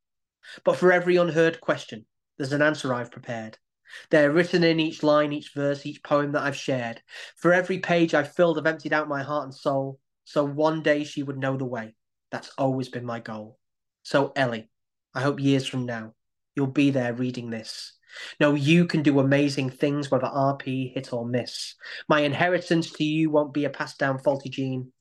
[0.65, 3.59] But for every unheard question, there's an answer I've prepared.
[4.11, 7.03] They're written in each line, each verse, each poem that I've shared.
[7.37, 9.99] For every page I've filled, I've emptied out my heart and soul.
[10.25, 11.95] So one day she would know the way.
[12.31, 13.59] That's always been my goal.
[14.03, 14.71] So, Ellie,
[15.15, 16.15] I hope years from now
[16.55, 17.93] you'll be there reading this.
[18.39, 21.75] No, you can do amazing things, whether RP hit or miss.
[22.09, 24.93] My inheritance to you won't be a passed down faulty gene,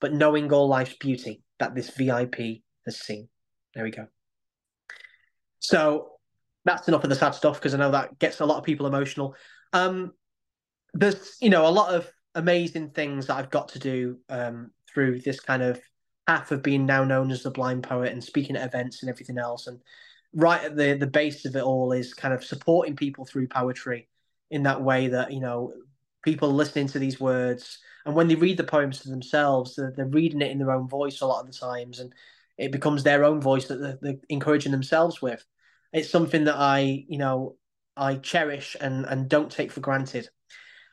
[0.00, 3.28] but knowing all life's beauty that this VIP has seen.
[3.74, 4.06] There we go.
[5.58, 6.12] So
[6.64, 8.86] that's enough of the sad stuff because I know that gets a lot of people
[8.86, 9.34] emotional.
[9.72, 10.12] Um,
[10.92, 15.20] there's you know a lot of amazing things that I've got to do um, through
[15.20, 15.80] this kind of
[16.26, 19.38] path of being now known as the blind poet and speaking at events and everything
[19.38, 19.66] else.
[19.66, 19.80] And
[20.34, 24.08] right at the the base of it all is kind of supporting people through poetry
[24.50, 25.72] in that way that you know
[26.22, 30.06] people listening to these words and when they read the poems to themselves they're, they're
[30.06, 32.12] reading it in their own voice a lot of the times and
[32.58, 35.44] it becomes their own voice that they're, they're encouraging themselves with
[35.92, 37.56] it's something that i you know
[37.96, 40.28] i cherish and and don't take for granted.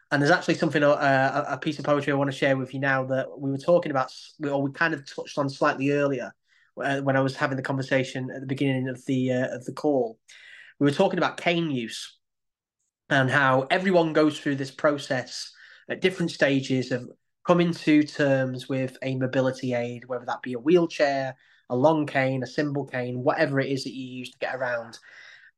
[0.10, 2.80] And there's actually something uh, a piece of poetry i want to share with you
[2.80, 6.34] now that we were talking about or we kind of touched on slightly earlier
[6.82, 9.74] uh, when i was having the conversation at the beginning of the uh, of the
[9.74, 10.18] call.
[10.80, 12.18] We were talking about cane use
[13.10, 15.52] and how everyone goes through this process
[15.90, 17.10] at different stages of
[17.46, 21.36] coming to terms with a mobility aid, whether that be a wheelchair,
[21.70, 25.00] a long cane, a symbol cane, whatever it is that you use to get around.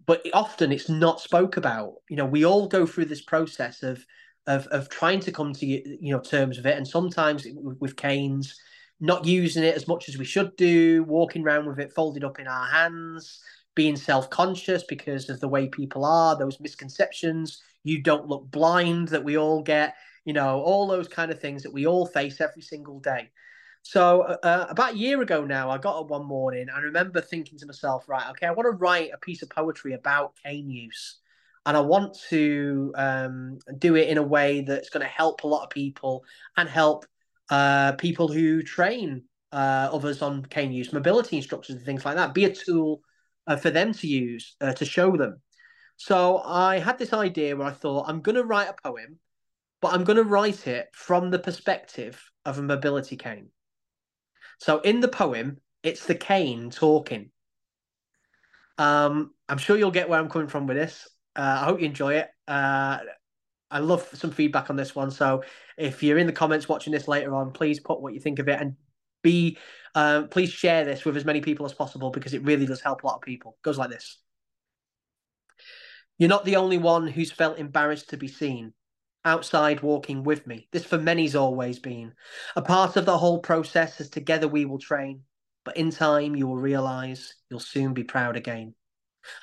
[0.05, 1.95] But often it's not spoke about.
[2.09, 4.05] You know, we all go through this process of
[4.47, 7.45] of of trying to come to you know terms with it, and sometimes
[7.79, 8.59] with canes,
[8.99, 12.39] not using it as much as we should do, walking around with it folded up
[12.39, 13.41] in our hands,
[13.75, 17.61] being self conscious because of the way people are, those misconceptions.
[17.83, 19.95] You don't look blind that we all get,
[20.25, 23.29] you know, all those kind of things that we all face every single day.
[23.81, 26.67] So uh, uh about a year ago now, I got up one morning.
[26.69, 29.49] And I remember thinking to myself, right, okay, I want to write a piece of
[29.49, 31.17] poetry about cane use.
[31.65, 35.47] And I want to um, do it in a way that's going to help a
[35.47, 36.23] lot of people
[36.57, 37.05] and help
[37.49, 42.33] uh, people who train uh, others on cane use, mobility instructors, and things like that.
[42.33, 43.01] Be a tool
[43.47, 45.41] uh, for them to use uh, to show them.
[45.97, 49.19] So I had this idea where I thought I'm going to write a poem,
[49.81, 53.49] but I'm going to write it from the perspective of a mobility cane.
[54.59, 57.31] So in the poem, it's the cane talking.
[58.77, 61.07] Um, I'm sure you'll get where I'm coming from with this.
[61.35, 62.29] Uh, I hope you enjoy it.
[62.47, 62.99] Uh,
[63.71, 65.11] I love some feedback on this one.
[65.11, 65.43] So
[65.77, 68.47] if you're in the comments watching this later on, please put what you think of
[68.47, 68.75] it and
[69.21, 69.57] be
[69.95, 73.03] um, please share this with as many people as possible because it really does help
[73.03, 73.57] a lot of people.
[73.59, 74.17] It goes like this.
[76.17, 78.73] You're not the only one who's felt embarrassed to be seen
[79.25, 80.67] outside walking with me.
[80.71, 82.13] This for many's always been
[82.55, 85.23] a part of the whole process as together we will train.
[85.65, 88.73] But in time you will realize you'll soon be proud again.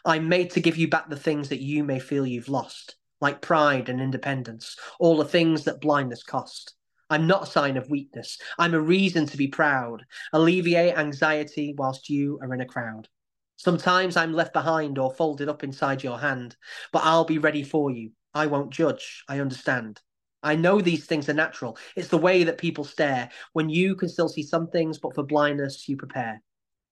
[0.05, 3.41] I'm made to give you back the things that you may feel you've lost, like
[3.41, 6.75] pride and independence, all the things that blindness cost.
[7.09, 8.39] I'm not a sign of weakness.
[8.59, 10.05] I'm a reason to be proud.
[10.33, 13.09] Alleviate anxiety whilst you are in a crowd.
[13.57, 16.57] Sometimes I'm left behind or folded up inside your hand,
[16.93, 18.11] but I'll be ready for you.
[18.37, 19.25] I won't judge.
[19.31, 20.03] I understand.
[20.43, 21.79] I know these things are natural.
[21.97, 23.31] It's the way that people stare.
[23.55, 26.43] When you can still see some things, but for blindness, you prepare.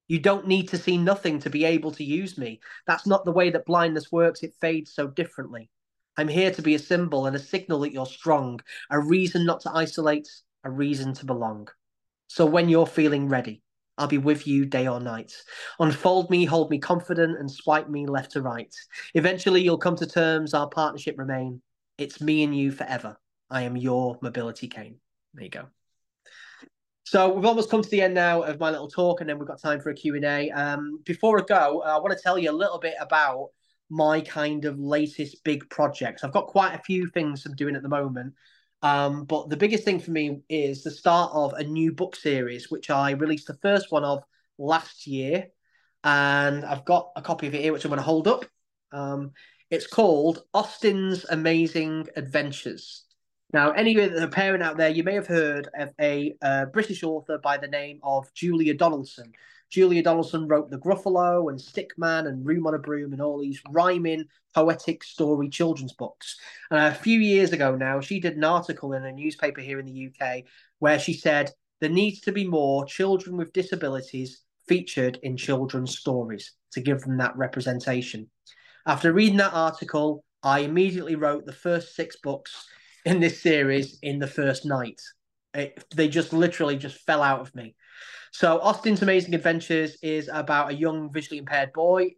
[0.08, 2.60] You don't need to see nothing to be able to use me.
[2.86, 4.42] That's not the way that blindness works.
[4.42, 5.68] It fades so differently.
[6.16, 9.60] I'm here to be a symbol and a signal that you're strong, a reason not
[9.60, 10.30] to isolate,
[10.64, 11.68] a reason to belong.
[12.28, 13.62] So when you're feeling ready,
[13.96, 15.32] I'll be with you day or night.
[15.78, 18.74] Unfold me, hold me confident, and swipe me left to right.
[19.14, 21.62] Eventually, you'll come to terms, our partnership remain.
[21.98, 23.16] It's me and you forever.
[23.50, 24.96] I am your mobility cane.
[25.34, 25.66] There you go.
[27.04, 29.46] So we've almost come to the end now of my little talk, and then we've
[29.46, 30.50] got time for a Q&A.
[30.50, 33.50] Um, before I go, I want to tell you a little bit about
[33.90, 36.24] my kind of latest big projects.
[36.24, 38.34] I've got quite a few things I'm doing at the moment.
[38.84, 42.70] Um, but the biggest thing for me is the start of a new book series,
[42.70, 44.22] which I released the first one of
[44.58, 45.46] last year.
[46.04, 48.44] And I've got a copy of it here, which I'm going to hold up.
[48.92, 49.32] Um,
[49.70, 53.04] it's called Austin's Amazing Adventures.
[53.54, 57.38] Now, any a parent out there, you may have heard of a uh, British author
[57.38, 59.32] by the name of Julia Donaldson,
[59.74, 63.60] Julia Donaldson wrote The Gruffalo and Stickman and Room on a Broom and all these
[63.70, 66.38] rhyming, poetic story children's books.
[66.70, 69.86] And a few years ago now, she did an article in a newspaper here in
[69.86, 70.44] the UK
[70.78, 76.52] where she said there needs to be more children with disabilities featured in children's stories
[76.70, 78.30] to give them that representation.
[78.86, 82.64] After reading that article, I immediately wrote the first six books
[83.04, 85.00] in this series in the first night.
[85.52, 87.74] It, they just literally just fell out of me.
[88.34, 92.16] So Austin's Amazing Adventures is about a young visually impaired boy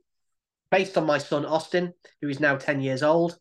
[0.70, 3.38] based on my son Austin, who is now 10 years old.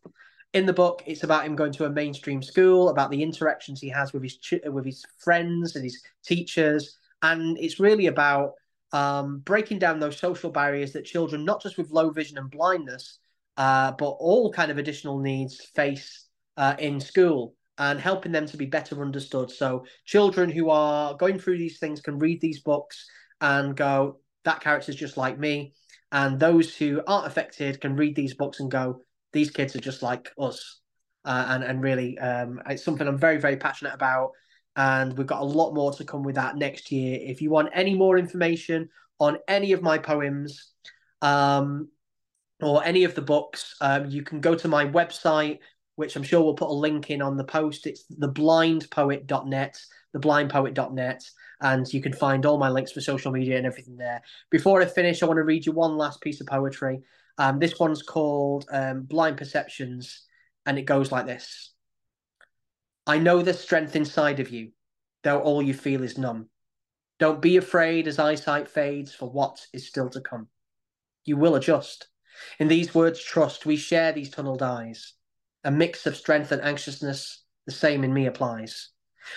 [0.52, 3.88] In the book, it's about him going to a mainstream school, about the interactions he
[3.88, 8.52] has with his with his friends and his teachers, and it's really about
[8.92, 13.20] um, breaking down those social barriers that children, not just with low vision and blindness,
[13.56, 16.26] uh, but all kind of additional needs face
[16.58, 19.50] uh, in school and helping them to be better understood.
[19.50, 23.06] So children who are going through these things can read these books
[23.40, 25.74] and go, that character's just like me.
[26.12, 29.00] And those who aren't affected can read these books and go,
[29.32, 30.80] these kids are just like us.
[31.24, 34.30] Uh, and and really, um, it's something I'm very very passionate about.
[34.76, 37.18] And we've got a lot more to come with that next year.
[37.20, 40.72] If you want any more information on any of my poems
[41.22, 41.88] um,
[42.60, 45.58] or any of the books, um, you can go to my website,
[45.96, 47.86] which I'm sure we'll put a link in on the post.
[47.86, 49.80] It's theblindpoet.net,
[50.14, 51.30] theblindpoet.net,
[51.60, 54.22] and you can find all my links for social media and everything there.
[54.50, 57.00] Before I finish, I want to read you one last piece of poetry.
[57.38, 60.22] Um, this one's called um, Blind Perceptions,
[60.64, 61.72] and it goes like this
[63.06, 64.72] I know there's strength inside of you,
[65.22, 66.48] though all you feel is numb.
[67.18, 70.48] Don't be afraid as eyesight fades for what is still to come.
[71.24, 72.08] You will adjust.
[72.58, 75.14] In these words, trust, we share these tunneled eyes.
[75.66, 78.90] A mix of strength and anxiousness, the same in me applies.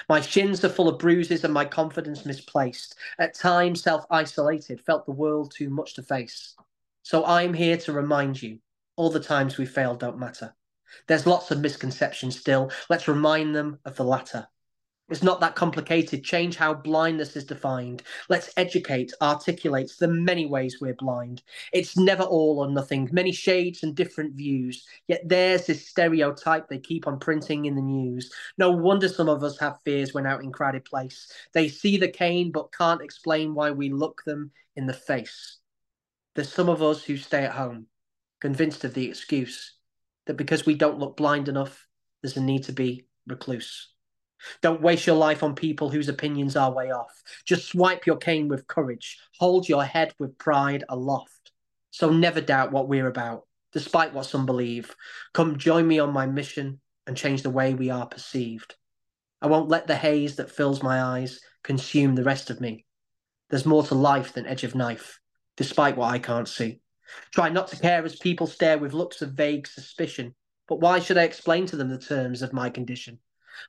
[0.08, 2.94] My shins are full of bruises and my confidence misplaced.
[3.18, 6.56] At times, self isolated, felt the world too much to face.
[7.02, 8.60] So I'm here to remind you
[8.96, 10.54] all the times we failed don't matter.
[11.08, 12.72] There's lots of misconceptions still.
[12.92, 14.48] Let's remind them of the latter.
[15.10, 16.24] It's not that complicated.
[16.24, 18.04] Change how blindness is defined.
[18.30, 21.42] Let's educate, articulate the many ways we're blind.
[21.74, 24.86] It's never all or nothing, many shades and different views.
[25.08, 28.32] Yet there's this stereotype they keep on printing in the news.
[28.60, 31.32] No wonder some of us have fears when out in crowded place.
[31.54, 35.58] They see the cane but can't explain why we look them in the face.
[36.36, 37.88] There's some of us who stay at home,
[38.40, 39.74] convinced of the excuse
[40.28, 41.88] that because we don't look blind enough,
[42.22, 43.90] there's a need to be recluse.
[44.62, 47.22] Don't waste your life on people whose opinions are way off.
[47.46, 49.20] Just swipe your cane with courage.
[49.40, 51.52] Hold your head with pride aloft.
[51.92, 54.96] So never doubt what we're about, despite what some believe.
[55.34, 58.76] Come join me on my mission and change the way we are perceived.
[59.42, 62.86] I won't let the haze that fills my eyes consume the rest of me.
[63.50, 65.20] There's more to life than edge of knife,
[65.58, 66.82] despite what I can't see.
[67.34, 70.36] Try not to care as people stare with looks of vague suspicion.
[70.68, 73.20] But why should I explain to them the terms of my condition?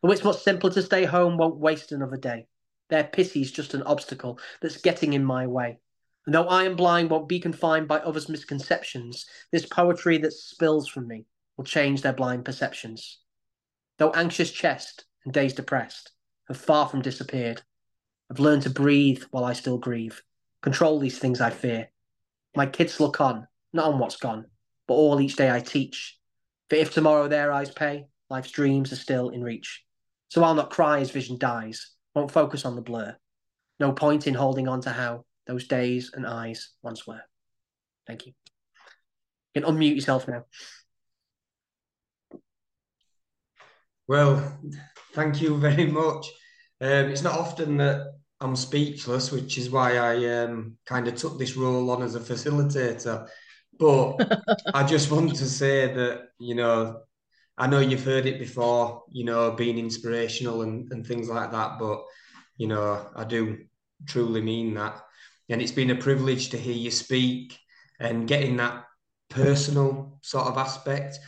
[0.03, 2.47] Though it's much simpler to stay home, won't waste another day.
[2.89, 5.79] Their pity's just an obstacle that's getting in my way.
[6.27, 10.89] And though I am blind, won't be confined by others' misconceptions, this poetry that spills
[10.89, 11.27] from me
[11.57, 13.21] will change their blind perceptions.
[13.99, 16.13] Though anxious chest and days depressed
[16.49, 17.63] have far from disappeared,
[18.31, 20.23] I've learned to breathe while I still grieve,
[20.63, 21.91] control these things I fear.
[22.55, 24.47] My kids look on, not on what's gone,
[24.87, 26.19] but all each day I teach.
[26.69, 29.85] For if tomorrow their eyes pay, life's dreams are still in reach.
[30.29, 33.17] So I'll not cry as vision dies, won't focus on the blur.
[33.81, 37.23] No point in holding on to how those days and eyes once were.
[38.07, 38.33] Thank you.
[39.55, 40.45] You can unmute yourself now.
[44.07, 44.59] Well,
[45.13, 46.27] thank you very much.
[46.81, 51.39] Um, it's not often that I'm speechless, which is why I um, kind of took
[51.39, 53.29] this role on as a facilitator.
[53.79, 54.17] But
[54.75, 57.03] I just want to say that, you know,
[57.61, 61.79] I know you've heard it before, you know, being inspirational and, and things like that,
[61.79, 62.03] but
[62.57, 63.59] you know, I do
[64.07, 64.99] truly mean that.
[65.51, 67.59] And it's been a privilege to hear you speak
[67.99, 68.85] and getting that
[69.29, 71.19] personal sort of aspect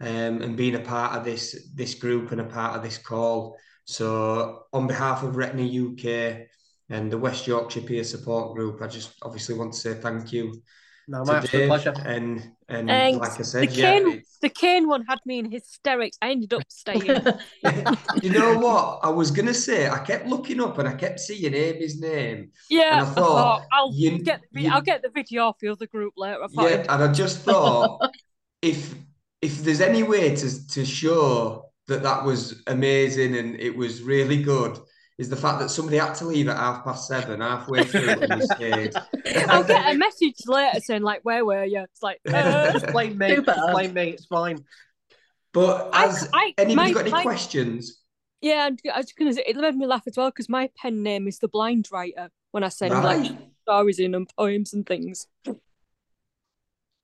[0.00, 3.58] um, and being a part of this this group and a part of this call.
[3.84, 6.46] So on behalf of Retina UK
[6.88, 10.62] and the West Yorkshire Peer Support Group, I just obviously want to say thank you
[11.08, 11.94] no, my absolute pleasure.
[12.04, 13.18] And and Thanks.
[13.18, 16.16] like I said, the yeah, cane, the cane one had me in hysterics.
[16.22, 17.04] I ended up staying.
[18.22, 19.00] you know what?
[19.02, 22.50] I was gonna say I kept looking up and I kept seeing Amy's name.
[22.70, 25.44] Yeah, and I thought, I thought I'll you, get the, you, I'll get the video
[25.44, 26.46] off the other group later.
[26.52, 28.10] yeah, and I just thought
[28.60, 28.94] if
[29.40, 34.42] if there's any way to to show that that was amazing and it was really
[34.42, 34.78] good
[35.18, 38.34] is the fact that somebody had to leave at half past seven, halfway through, and
[38.34, 38.94] he stayed.
[39.48, 43.38] I'll get a message later saying like, "Where were you?" It's like, uh, blame me,
[43.40, 44.10] blame me.
[44.10, 44.64] It's fine.
[45.52, 48.00] But as I, I, anybody my, got any my, questions?
[48.40, 51.28] Yeah, I was gonna say it made me laugh as well because my pen name
[51.28, 52.30] is the Blind Writer.
[52.50, 53.20] When I send right.
[53.20, 55.56] like stories in and poems and things, so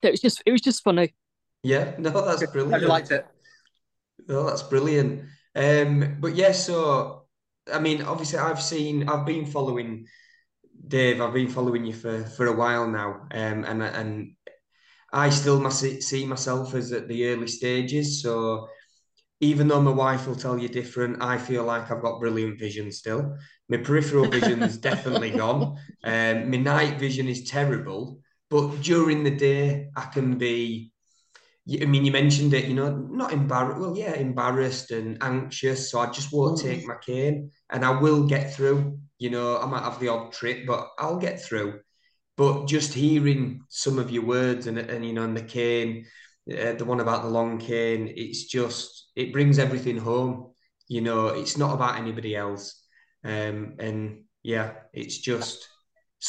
[0.03, 1.15] it was just it was just funny.
[1.63, 2.85] Yeah, no, that's brilliant.
[2.85, 3.27] I liked it.
[4.29, 5.25] No, that's brilliant.
[5.55, 7.28] Um, but yeah, so
[7.73, 10.07] I mean, obviously, I've seen, I've been following
[10.87, 11.21] Dave.
[11.21, 14.33] I've been following you for for a while now, um, and and
[15.12, 18.23] I still must see myself as at the early stages.
[18.23, 18.69] So
[19.41, 22.91] even though my wife will tell you different, I feel like I've got brilliant vision
[22.91, 23.37] still.
[23.69, 25.79] My peripheral vision is definitely gone.
[26.05, 30.93] Um, my night vision is terrible, but during the day I can be
[31.71, 33.79] I mean, you mentioned it, you know, not embarrassed.
[33.79, 35.91] Well, yeah, embarrassed and anxious.
[35.91, 36.62] So I just won't mm.
[36.62, 38.99] take my cane and I will get through.
[39.19, 41.81] You know, I might have the odd trip, but I'll get through.
[42.37, 46.07] But just hearing some of your words and, and you know, and the cane,
[46.51, 50.53] uh, the one about the long cane, it's just, it brings everything home.
[50.87, 52.83] You know, it's not about anybody else.
[53.25, 55.69] Um, and yeah, it's just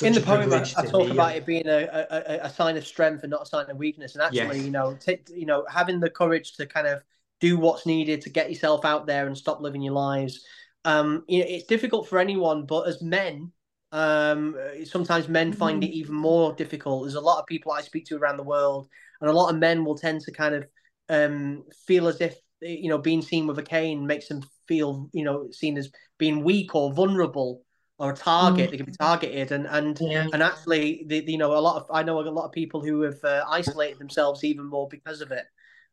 [0.01, 3.23] in the poem, I, I talk about it being a, a, a, sign of strength
[3.23, 4.13] and not a sign of weakness.
[4.13, 4.65] And actually, yes.
[4.65, 7.01] you know, t- you know, having the courage to kind of
[7.39, 10.45] do what's needed to get yourself out there and stop living your lives.
[10.85, 13.51] Um, you know, it's difficult for anyone, but as men,
[13.91, 15.91] um, sometimes men find mm-hmm.
[15.91, 17.03] it even more difficult.
[17.03, 18.87] There's a lot of people I speak to around the world,
[19.21, 20.67] and a lot of men will tend to kind of
[21.09, 25.23] um, feel as if you know being seen with a cane makes them feel you
[25.23, 27.63] know seen as being weak or vulnerable
[27.99, 28.67] or a target.
[28.67, 28.71] Mm.
[28.71, 30.27] They can be targeted, and and yeah.
[30.33, 33.01] and actually, the, you know, a lot of I know a lot of people who
[33.01, 35.45] have uh, isolated themselves even more because of it.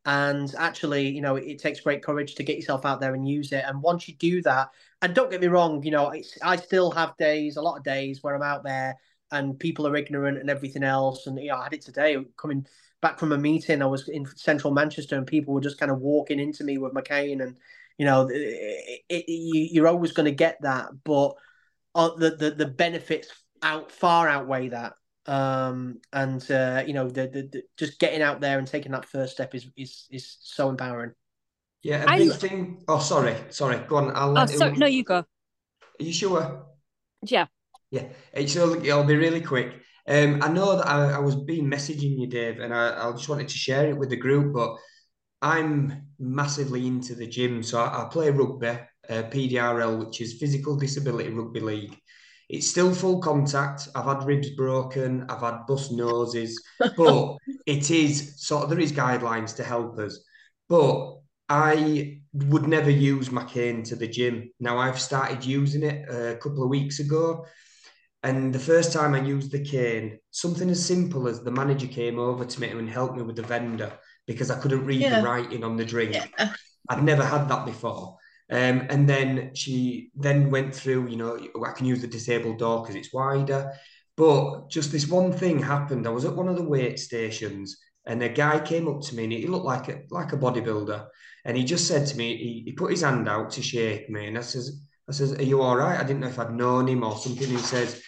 [0.09, 3.29] And actually, you know, it, it, takes great courage to get yourself out there and
[3.29, 3.65] use it.
[3.67, 4.69] And once you do that,
[5.03, 8.23] and don't get me wrong, you know, I still have days, a lot of days
[8.23, 8.95] where I'm out there
[9.33, 11.27] and people are ignorant and everything else.
[11.27, 12.67] And you know, I had it today coming
[13.03, 13.83] back from a meeting.
[13.83, 16.95] I was in central Manchester and people were just kind of walking into me with
[16.95, 17.43] McCain.
[17.43, 17.57] And,
[17.99, 20.91] you know, it, it, you, you're always going to get that.
[21.05, 21.35] But
[21.97, 23.29] uh, the, the, the benefits
[23.63, 24.93] out far outweigh that.
[25.27, 29.07] Um, and, uh, you know, the, the, the, just getting out there and taking that
[29.07, 31.13] first step is, is, is so empowering.
[31.83, 32.35] Yeah, a big I...
[32.35, 32.85] thing.
[32.87, 33.79] Oh, sorry, sorry.
[33.89, 34.13] Go on.
[34.15, 34.77] I'll oh, sorry.
[34.77, 35.17] No, you go.
[35.19, 35.27] Are
[35.99, 36.67] you sure?
[37.23, 37.47] Yeah.
[37.91, 39.73] Yeah, it's, it'll be really quick.
[40.09, 43.29] Um, I know that I, I, was being messaging you, Dave, and I, I, just
[43.29, 44.77] wanted to share it with the group, but
[45.43, 47.63] I'm massively into the gym.
[47.63, 48.79] So I, I play rugby,
[49.11, 51.99] uh, PDRL, which is Physical Disability Rugby League.
[52.49, 53.89] It's still full contact.
[53.95, 56.63] I've had ribs broken, I've had bust noses,
[56.97, 57.37] but
[57.67, 60.21] it is sort of there is guidelines to help us.
[60.69, 64.51] But I would never use my cane to the gym.
[64.61, 67.47] Now I've started using it a couple of weeks ago
[68.27, 72.19] and the first time I used the cane, something as simple as the manager came
[72.19, 73.93] over to me and helped me with the vendor
[74.27, 75.21] because I couldn't read yeah.
[75.21, 76.15] the writing on the drink.
[76.15, 76.51] Yeah.
[76.89, 78.17] I'd never had that before.
[78.51, 82.83] Um, and then she then went through, you know, I can use the disabled door
[82.83, 83.73] because it's wider.
[84.17, 86.07] But just this one thing happened.
[86.07, 87.77] I was at one of the weight stations
[88.07, 91.07] and a guy came up to me and he looked like a like a bodybuilder.
[91.45, 94.27] And he just said to me, he, he put his hand out to shake me.
[94.27, 95.99] And I says, I says, Are you all right?
[95.99, 97.49] I didn't know if I'd known him or something.
[97.49, 98.03] He says,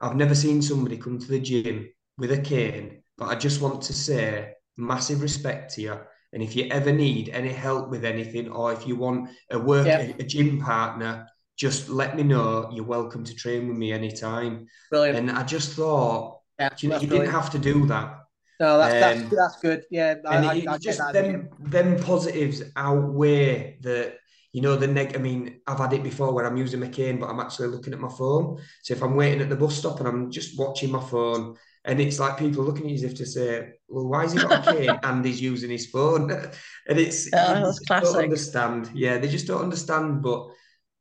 [0.00, 3.82] I've never seen somebody come to the gym with a cane, but I just want
[3.82, 6.00] to say massive respect to you.
[6.32, 9.86] And if you ever need any help with anything, or if you want a work
[9.86, 11.26] a, a, gym partner,
[11.56, 12.70] just let me know.
[12.72, 14.66] You're welcome to train with me anytime.
[14.90, 15.18] Brilliant.
[15.18, 18.20] And I just thought, yeah, you, know, you didn't have to do that.
[18.60, 19.84] No, that's um, that's, that's good.
[19.90, 24.14] Yeah, and I, it, I, I just them them positives outweigh the
[24.52, 25.16] you know the neg.
[25.16, 27.94] I mean, I've had it before where I'm using my cane, but I'm actually looking
[27.94, 28.60] at my phone.
[28.82, 32.00] So if I'm waiting at the bus stop and I'm just watching my phone, and
[32.00, 34.68] it's like people looking at you as if to say, "Well, why is he got
[34.68, 36.30] a cane and he's using his phone?"
[36.88, 38.12] and it's oh, that's classic.
[38.12, 38.90] Don't understand.
[38.94, 40.22] Yeah, they just don't understand.
[40.22, 40.48] But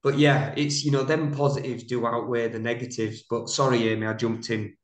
[0.03, 3.23] but yeah, it's you know them positives do outweigh the negatives.
[3.30, 4.75] But sorry, Amy, I jumped in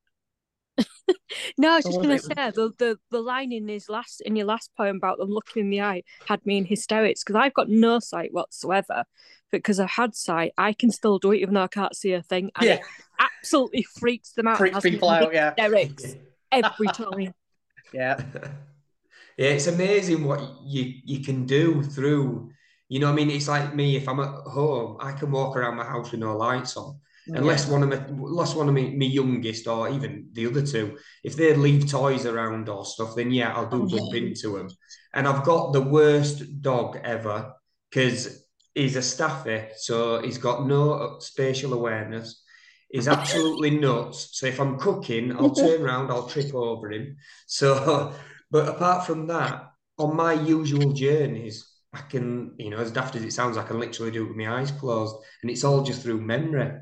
[1.58, 4.46] no, I was just gonna say the, the the line in his last in your
[4.46, 7.70] last poem about them looking in the eye had me in hysterics because I've got
[7.70, 9.04] no sight whatsoever.
[9.52, 12.14] But because I've had sight, I can still do it even though I can't see
[12.14, 12.74] a thing, and yeah.
[12.76, 12.82] it
[13.20, 14.58] absolutely freaks them out.
[14.58, 15.54] Freaks people out, yeah.
[15.56, 16.16] Hysterics
[16.52, 17.34] every time.
[17.94, 18.20] yeah,
[19.38, 22.50] yeah, it's amazing what you you can do through.
[22.90, 23.96] You know, I mean, it's like me.
[23.96, 27.66] If I'm at home, I can walk around my house with no lights on unless
[27.66, 27.72] yeah.
[27.72, 31.36] one of my unless one of my, my youngest or even the other two, if
[31.36, 34.70] they leave toys around or stuff, then yeah, I'll do oh, bump into them.
[35.14, 37.54] And I've got the worst dog ever
[37.90, 42.44] because he's a staffy, so he's got no spatial awareness.
[42.90, 44.30] He's absolutely nuts.
[44.34, 47.16] So if I'm cooking, I'll turn around, I'll trip over him.
[47.48, 48.14] So,
[48.52, 53.24] but apart from that, on my usual journeys, I can, you know, as daft as
[53.24, 56.02] it sounds, I can literally do it with my eyes closed, and it's all just
[56.04, 56.74] through memory.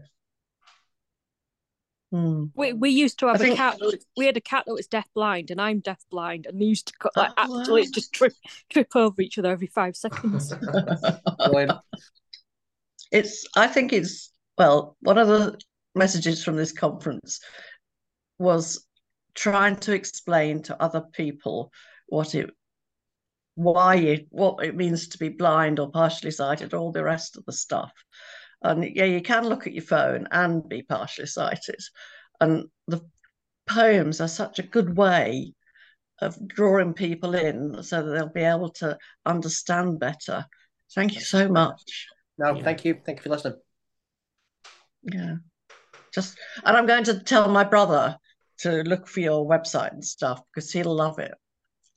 [2.14, 2.51] Mm.
[2.53, 3.57] We we used to have I a think...
[3.57, 3.78] cat.
[3.82, 6.66] Was, we had a cat that was deaf blind, and I'm deaf blind, and they
[6.66, 7.88] used to like oh, absolutely wow.
[7.91, 8.34] just trip
[8.70, 10.53] trip over each other every five seconds.
[13.11, 13.47] it's.
[13.55, 14.95] I think it's well.
[14.99, 15.59] One of the
[15.95, 17.39] messages from this conference
[18.38, 18.86] was
[19.34, 21.72] trying to explain to other people
[22.07, 22.51] what it
[23.55, 27.45] why it what it means to be blind or partially sighted all the rest of
[27.45, 27.91] the stuff
[28.64, 31.80] and yeah, you can look at your phone and be partially sighted.
[32.39, 33.01] And the
[33.68, 35.53] poems are such a good way
[36.22, 40.45] of drawing people in so that they'll be able to understand better.
[40.95, 42.07] Thank you so much.
[42.38, 42.64] No, yeah.
[42.64, 42.99] thank you.
[43.05, 43.59] Thank you for listening.
[45.03, 45.36] Yeah.
[46.14, 48.18] Just and I'm going to tell my brother
[48.59, 51.34] to look for your website and stuff because he'll love it.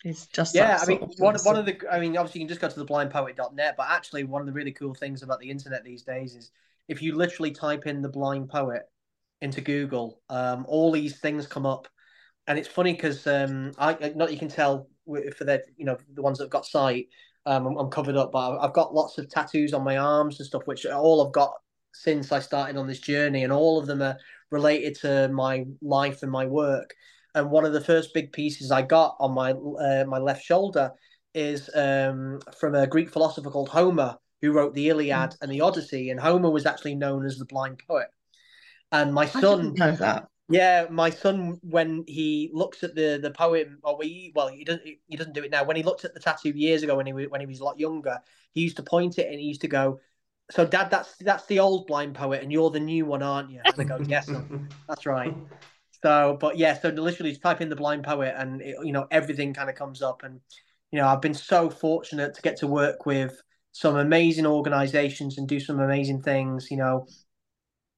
[0.07, 0.79] It's just yeah.
[0.81, 2.87] I mean, one one of the I mean, obviously you can just go to the
[2.87, 6.53] blindpoet.net, but actually one of the really cool things about the internet these days is
[6.87, 8.83] if you literally type in the blind poet
[9.41, 11.89] into Google, um, all these things come up,
[12.47, 16.23] and it's funny because um, I not you can tell for the you know the
[16.23, 17.09] ones that've got sight,
[17.45, 20.47] um, I'm, I'm, covered up, but I've got lots of tattoos on my arms and
[20.47, 21.53] stuff, which all I've got
[21.93, 24.19] since I started on this journey, and all of them are
[24.53, 26.95] related to my life and my work.
[27.37, 30.91] And one of the first big pieces I got on my uh, my left shoulder
[31.35, 35.37] is um, from a Greek philosopher called Homer, who wrote the Iliad mm.
[35.43, 38.09] and the Odyssey, and Homer was actually known as the blind poet.
[38.91, 39.75] And my son.
[40.49, 44.85] Yeah, my son, when he looks at the the poem, or we, well, he doesn't
[44.85, 45.65] he doesn't do it now.
[45.65, 47.65] When he looked at the tattoo years ago, when he was when he was a
[47.65, 48.19] lot younger,
[48.55, 49.99] he used to point it and he used to go,
[50.53, 53.61] "So, Dad, that's that's the old blind poet, and you're the new one, aren't you?"
[53.65, 54.31] And I go, "Yes,
[54.89, 55.35] that's right."
[56.07, 59.09] So, but yeah, so literally just type in the blind poet, and it, you know
[59.11, 60.23] everything kind of comes up.
[60.23, 60.41] And
[60.93, 63.43] you know, I've been so fortunate to get to work with
[63.73, 66.71] some amazing organizations and do some amazing things.
[66.71, 67.09] You know,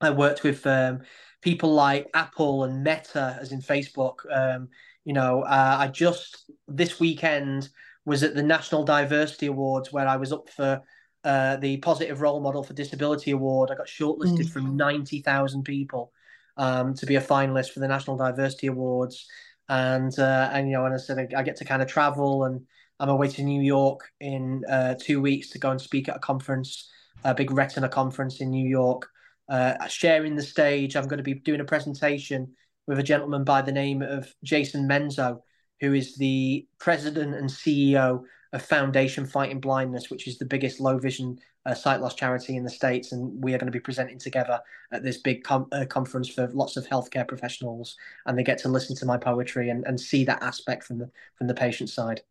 [0.01, 1.01] I worked with um,
[1.43, 4.21] people like Apple and Meta, as in Facebook.
[4.35, 4.69] Um,
[5.05, 7.69] you know, uh, I just this weekend
[8.07, 10.81] was at the National Diversity Awards where I was up for
[11.25, 13.71] uh, the Positive Role Model for Disability Award.
[13.71, 14.51] I got shortlisted mm.
[14.51, 16.11] from 90,000 people
[16.59, 19.27] um, to be a finalist for the National Diversity Awards.
[19.69, 22.61] And, uh, and you know, and I said, I get to kind of travel and
[23.01, 26.21] I'm away to New York in uh, two weeks to go and speak at a
[26.21, 26.91] conference,
[27.25, 29.09] a big retina conference in New York
[29.49, 30.97] uh, sharing the stage.
[30.97, 32.55] I'm going to be doing a presentation
[32.87, 35.41] with a gentleman by the name of Jason Menzo,
[35.81, 40.99] who is the president and CEO of Foundation Fighting Blindness, which is the biggest low
[40.99, 41.39] vision
[41.69, 43.13] uh, sight loss charity in the States.
[43.13, 44.61] And we are going to be presenting together
[44.91, 47.97] at this big com- uh, conference for lots of healthcare professionals.
[48.27, 51.11] And they get to listen to my poetry and, and see that aspect from the,
[51.37, 52.23] from the patient side.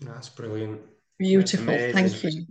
[0.00, 0.80] That's brilliant.
[1.18, 1.74] Beautiful.
[1.74, 2.46] Thank you.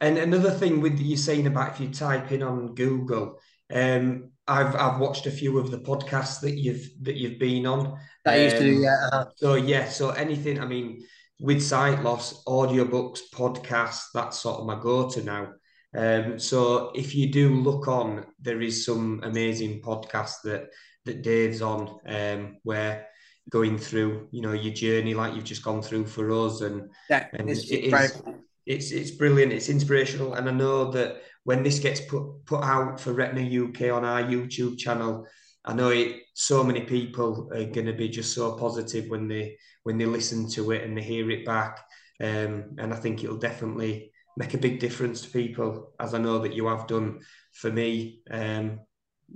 [0.00, 3.38] And another thing with you saying about if you type in on Google,
[3.72, 7.98] um, I've I've watched a few of the podcasts that you've that you've been on.
[8.24, 9.08] That um, used to do, yeah.
[9.12, 9.26] Uh-huh.
[9.36, 10.60] So yeah, so anything.
[10.60, 11.04] I mean,
[11.40, 15.52] with sight loss, audiobooks, podcasts, that's sort of my go-to now.
[15.96, 20.68] Um, so if you do look on, there is some amazing podcasts that
[21.04, 23.06] that Dave's on, um, where
[23.50, 27.28] going through, you know, your journey like you've just gone through for us, and yeah,
[27.32, 28.22] and it's, it is,
[28.66, 29.52] it's it's brilliant.
[29.52, 33.90] It's inspirational, and I know that when this gets put put out for Retina UK
[33.90, 35.26] on our YouTube channel,
[35.68, 36.22] I know it.
[36.32, 40.48] So many people are going to be just so positive when they when they listen
[40.52, 41.78] to it and they hear it back,
[42.22, 46.38] um, and I think it'll definitely make a big difference to people, as I know
[46.38, 47.20] that you have done
[47.52, 48.80] for me um,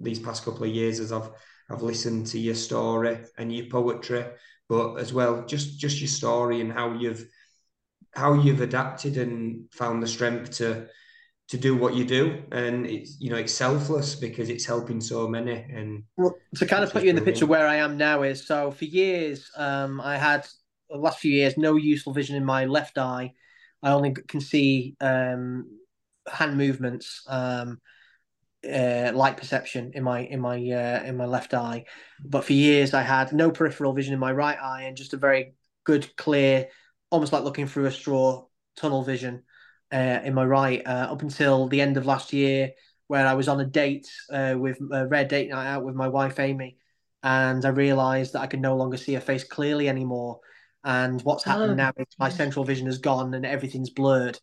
[0.01, 1.31] these past couple of years as I've
[1.71, 4.25] I've listened to your story and your poetry,
[4.71, 7.27] but as well just just your story and how you've
[8.15, 10.87] how you've adapted and found the strength to
[11.49, 12.43] to do what you do.
[12.51, 15.53] And it's you know it's selfless because it's helping so many.
[15.53, 18.47] And well, to kind of put you in the picture where i am now is
[18.47, 20.47] so for years um, i had
[20.91, 23.33] the last few years no useful vision in my left eye.
[23.83, 25.79] I only can see um,
[26.31, 27.81] hand movements um,
[28.65, 31.85] uh, light perception in my in my uh, in my left eye.
[32.25, 35.17] But for years i had no peripheral vision in my right eye and just a
[35.17, 36.69] very good clear
[37.11, 39.43] almost like looking through a straw, tunnel vision
[39.93, 42.71] uh, in my right, uh, up until the end of last year,
[43.09, 46.09] where I was on a date uh, with a rare date night out with my
[46.09, 46.79] wife Amy,
[47.23, 50.41] and I realised that I could no longer see her face clearly anymore.
[50.85, 51.75] And what's happened oh.
[51.75, 54.41] now is my central vision has gone and everything's blurred.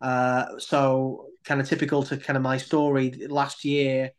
[0.00, 3.12] Uh, so, kind of typical to kind of my story.
[3.28, 4.10] Last year,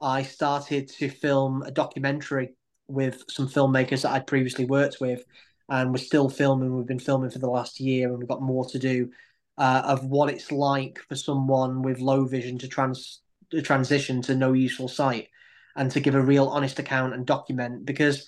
[0.00, 2.54] I started to film a documentary
[2.86, 5.24] with some filmmakers that I'd previously worked with,
[5.68, 6.76] and we're still filming.
[6.76, 9.10] We've been filming for the last year, and we've got more to do
[9.58, 14.34] uh, of what it's like for someone with low vision to trans to transition to
[14.34, 15.28] no useful sight,
[15.76, 17.84] and to give a real honest account and document.
[17.84, 18.26] Because,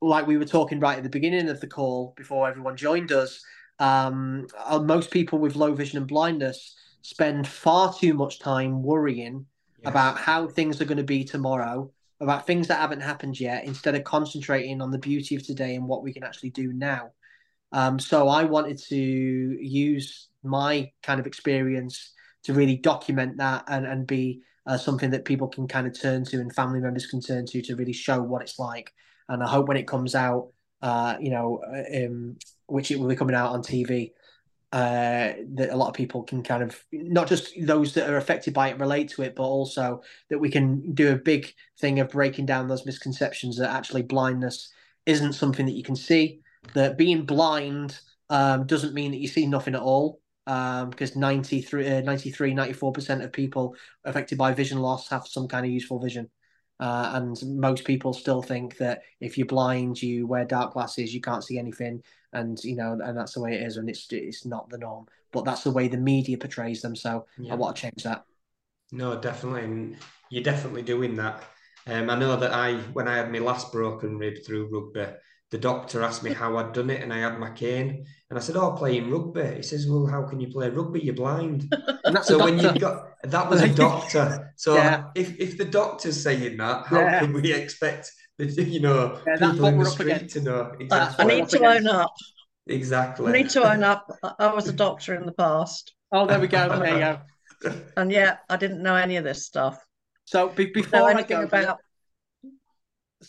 [0.00, 3.42] like we were talking right at the beginning of the call before everyone joined us,
[3.78, 9.46] um, uh, most people with low vision and blindness spend far too much time worrying
[9.78, 9.90] yes.
[9.90, 11.90] about how things are going to be tomorrow
[12.20, 15.86] about things that haven't happened yet instead of concentrating on the beauty of today and
[15.86, 17.10] what we can actually do now.
[17.72, 22.12] Um, so I wanted to use my kind of experience
[22.44, 26.24] to really document that and, and be uh, something that people can kind of turn
[26.24, 28.92] to and family members can turn to to really show what it's like.
[29.28, 30.48] And I hope when it comes out,
[30.82, 32.36] uh, you know, uh, um,
[32.66, 34.12] which it will be coming out on TV,
[34.72, 38.54] uh, that a lot of people can kind of not just those that are affected
[38.54, 42.10] by it relate to it, but also that we can do a big thing of
[42.10, 44.72] breaking down those misconceptions that actually blindness
[45.06, 46.40] isn't something that you can see.
[46.74, 50.20] That being blind um, doesn't mean that you see nothing at all.
[50.46, 53.74] Um, because 93, uh, 93 94% of people
[54.04, 56.28] affected by vision loss have some kind of useful vision.
[56.78, 61.20] Uh, and most people still think that if you're blind, you wear dark glasses, you
[61.20, 64.46] can't see anything, and you know, and that's the way it is, and it's it's
[64.46, 65.04] not the norm.
[65.30, 66.96] But that's the way the media portrays them.
[66.96, 67.52] So Yeah.
[67.52, 68.24] I want to change that.
[68.92, 69.96] No, definitely, and
[70.30, 71.44] you're definitely doing that.
[71.86, 75.12] Um, I know that I, when I had my last broken rib through rugby,
[75.50, 78.42] the doctor asked me how I'd done it, and I had my cane, and I
[78.42, 81.00] said, "Oh, playing rugby." He says, "Well, how can you play rugby?
[81.00, 81.74] You're blind."
[82.04, 84.52] And that's So when you've got that was a doctor.
[84.56, 85.04] So Yeah.
[85.14, 87.20] if if the doctor's saying that, how Yeah.
[87.20, 90.34] can we expect the you know Yeah, people in the street against.
[90.36, 91.24] to know I, exactly?
[91.24, 91.88] I need to against.
[91.88, 92.14] own up.
[92.66, 93.28] exactly.
[93.28, 94.06] I need to own up.
[94.22, 96.68] I- I was a doctor in the past, Oh, there we go.
[96.68, 97.18] There you
[97.68, 97.72] go.
[97.96, 99.76] and yeah, I didn't know any of this stuff.
[100.24, 101.78] So be- Didn't before know I anything go, about.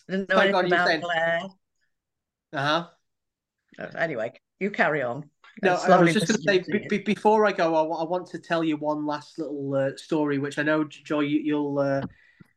[0.07, 1.49] Didn't know Sorry, on, anything about saying.
[2.53, 2.87] Uh huh.
[3.79, 5.29] Uh, Anyway, you carry on.
[5.63, 8.03] No, I was just going to say listening to be, be- before I go, I,
[8.03, 11.79] want to tell you one last little uh, story, which I know Joy you, you'll
[11.79, 12.01] uh,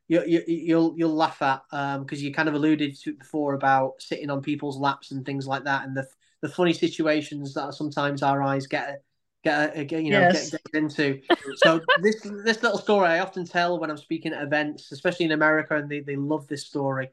[0.09, 1.63] you, you, you'll you'll laugh at
[2.01, 5.47] because you kind of alluded to it before about sitting on people's laps and things
[5.47, 6.07] like that, and the
[6.41, 9.03] the funny situations that sometimes our eyes get
[9.43, 10.51] get, get you know Yes.
[10.51, 11.21] get, get into.
[11.57, 15.33] So this this little story I often tell when I'm speaking at events, especially in
[15.33, 17.11] America, and they, they love this story.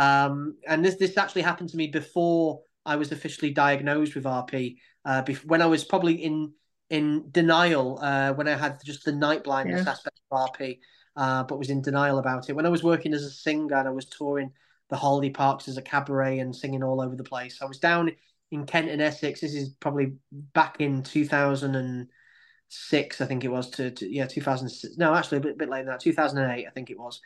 [0.00, 4.78] Um, and this this actually happened to me before I was officially diagnosed with RP.
[5.04, 6.52] Uh, bef- when I was probably in
[6.88, 9.92] in denial uh, when I had just the night blindness Yeah.
[9.92, 10.78] aspect of RP,
[11.16, 12.54] uh, but was in denial about it.
[12.54, 14.50] When I was working as a singer and I was touring
[14.88, 18.10] the holiday parks as a cabaret and singing all over the place, I was down
[18.50, 19.42] in Kent and Essex.
[19.42, 23.68] This is probably back in 2006, I think it was.
[23.70, 24.96] To, to yeah, 2006.
[24.96, 26.00] No, actually a bit, bit later than that.
[26.00, 27.20] 2008, I think it was.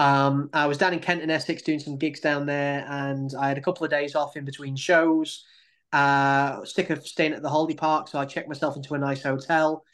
[0.00, 3.48] Um, I was down in Kent and Essex doing some gigs down there, and I
[3.48, 5.44] had a couple of days off in between shows.
[5.92, 9.22] Uh, sick of staying at the holiday park, so I checked myself into a nice
[9.22, 9.84] hotel,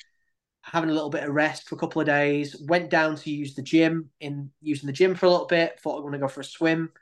[0.63, 2.55] having a little bit of rest for a couple of days.
[2.69, 5.81] Went down to use the gym in using the gym for a little bit.
[5.81, 6.93] Thought I'm going to go for a swim.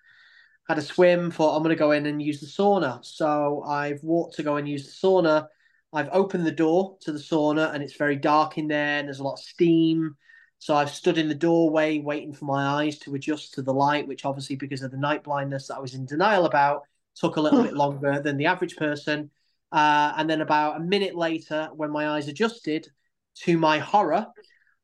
[0.66, 1.30] Had a swim.
[1.30, 3.04] Thought I'm going to go in and use the sauna.
[3.04, 5.48] So I've walked to go and use the sauna.
[5.92, 9.20] I've opened the door to the sauna, and it's very dark in there, and there's
[9.20, 10.16] a lot of steam.
[10.58, 14.08] So I've stood in the doorway waiting for my eyes to adjust to the light,
[14.08, 16.82] which obviously, because of the night blindness that I was in denial about,
[17.16, 19.30] took a little bit longer than the average person.
[19.72, 22.88] Uh, and then about a minute later, when my eyes adjusted,
[23.36, 24.26] to my horror,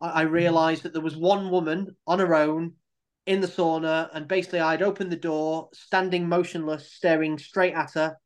[0.00, 2.74] I, I realized that there was one woman on her own
[3.26, 8.16] in the sauna, and basically I'd opened the door, standing motionless, staring straight at her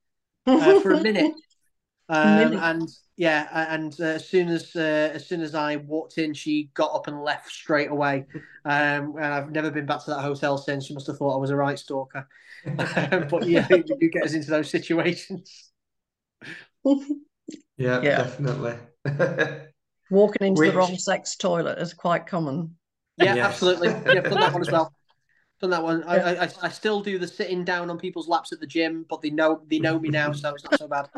[0.46, 1.32] uh, for a minute.
[2.08, 2.60] Um, minute.
[2.62, 6.70] and yeah, and uh, as soon as uh, as soon as I walked in, she
[6.74, 8.26] got up and left straight away.
[8.66, 10.86] Um, and I've never been back to that hotel since.
[10.86, 12.28] She must have thought I was a right stalker.
[12.66, 15.70] but yeah, you do get us into those situations.
[16.84, 18.16] Yeah, Yeah.
[18.18, 18.74] definitely.
[20.10, 22.76] Walking into Which- the wrong sex toilet is quite common.
[23.16, 23.46] Yeah, Yes.
[23.46, 23.88] absolutely.
[23.88, 24.92] Yeah, done that one as well.
[25.60, 26.02] Done that one.
[26.04, 29.06] I, I, I- I still do the sitting down on people's laps at the gym,
[29.08, 31.08] but they know they know me now, so it's not so bad.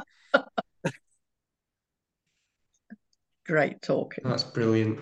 [3.47, 4.25] Great talking.
[4.29, 4.99] That's brilliant.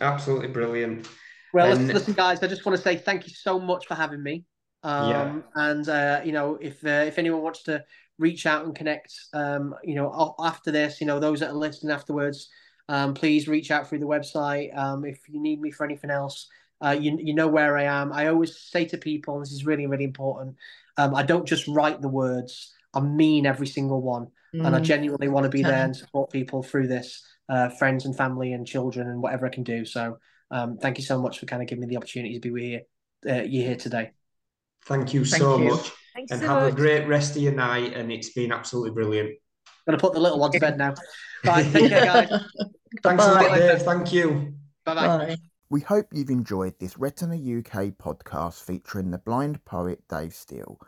[0.00, 1.08] Absolutely brilliant.
[1.52, 3.94] Well, listen, And- listen, guys, I just want to say thank you so much for
[3.94, 4.44] having me.
[4.82, 5.40] Um, Yeah.
[5.56, 7.84] And uh, you know, if uh, if anyone wants to
[8.18, 11.92] reach out and connect, um, you know, after this, you know, those that are listening
[11.92, 12.48] afterwards,
[12.88, 14.76] um, please reach out through the website.
[14.76, 16.48] Um, if you need me for anything else,
[16.84, 18.12] uh, you you know where I am.
[18.12, 20.56] I always say to people, and this is really really important.
[20.96, 24.84] Um, I don't just write the words; I mean every single one, and I Mm.
[24.84, 28.66] genuinely want to be there and support people through this, uh, friends and family and
[28.66, 29.84] children and whatever I can do.
[29.84, 30.18] So.
[30.52, 32.80] Um, thank you so much for kind of giving me the opportunity to be here.
[33.24, 34.10] you, uh, you here today.
[34.84, 35.70] Thank you Thank so you.
[35.70, 35.92] much.
[36.14, 37.94] Thanks And so have a great rest of your night.
[37.94, 39.28] And it's been absolutely brilliant.
[39.66, 40.94] I'm going to put the little one to bed now.
[41.42, 42.28] Right, take care, guys.
[43.02, 43.46] Thanks a Bye.
[43.46, 43.80] lot, Dave.
[43.80, 44.52] Thank you.
[44.84, 45.06] Bye bye.
[45.06, 45.36] Bye.
[45.70, 50.78] We hope you've enjoyed this Retina UK podcast featuring the blind poet Dave Steele.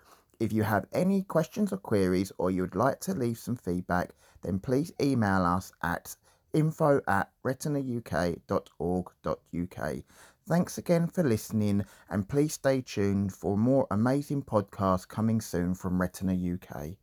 [0.40, 4.10] If you have any questions or queries or you'd like to leave some feedback,
[4.42, 6.14] then please email us at
[6.52, 10.02] info at retinauk.org.uk.
[10.48, 16.00] Thanks again for listening and please stay tuned for more amazing podcasts coming soon from
[16.00, 16.96] Retina UK.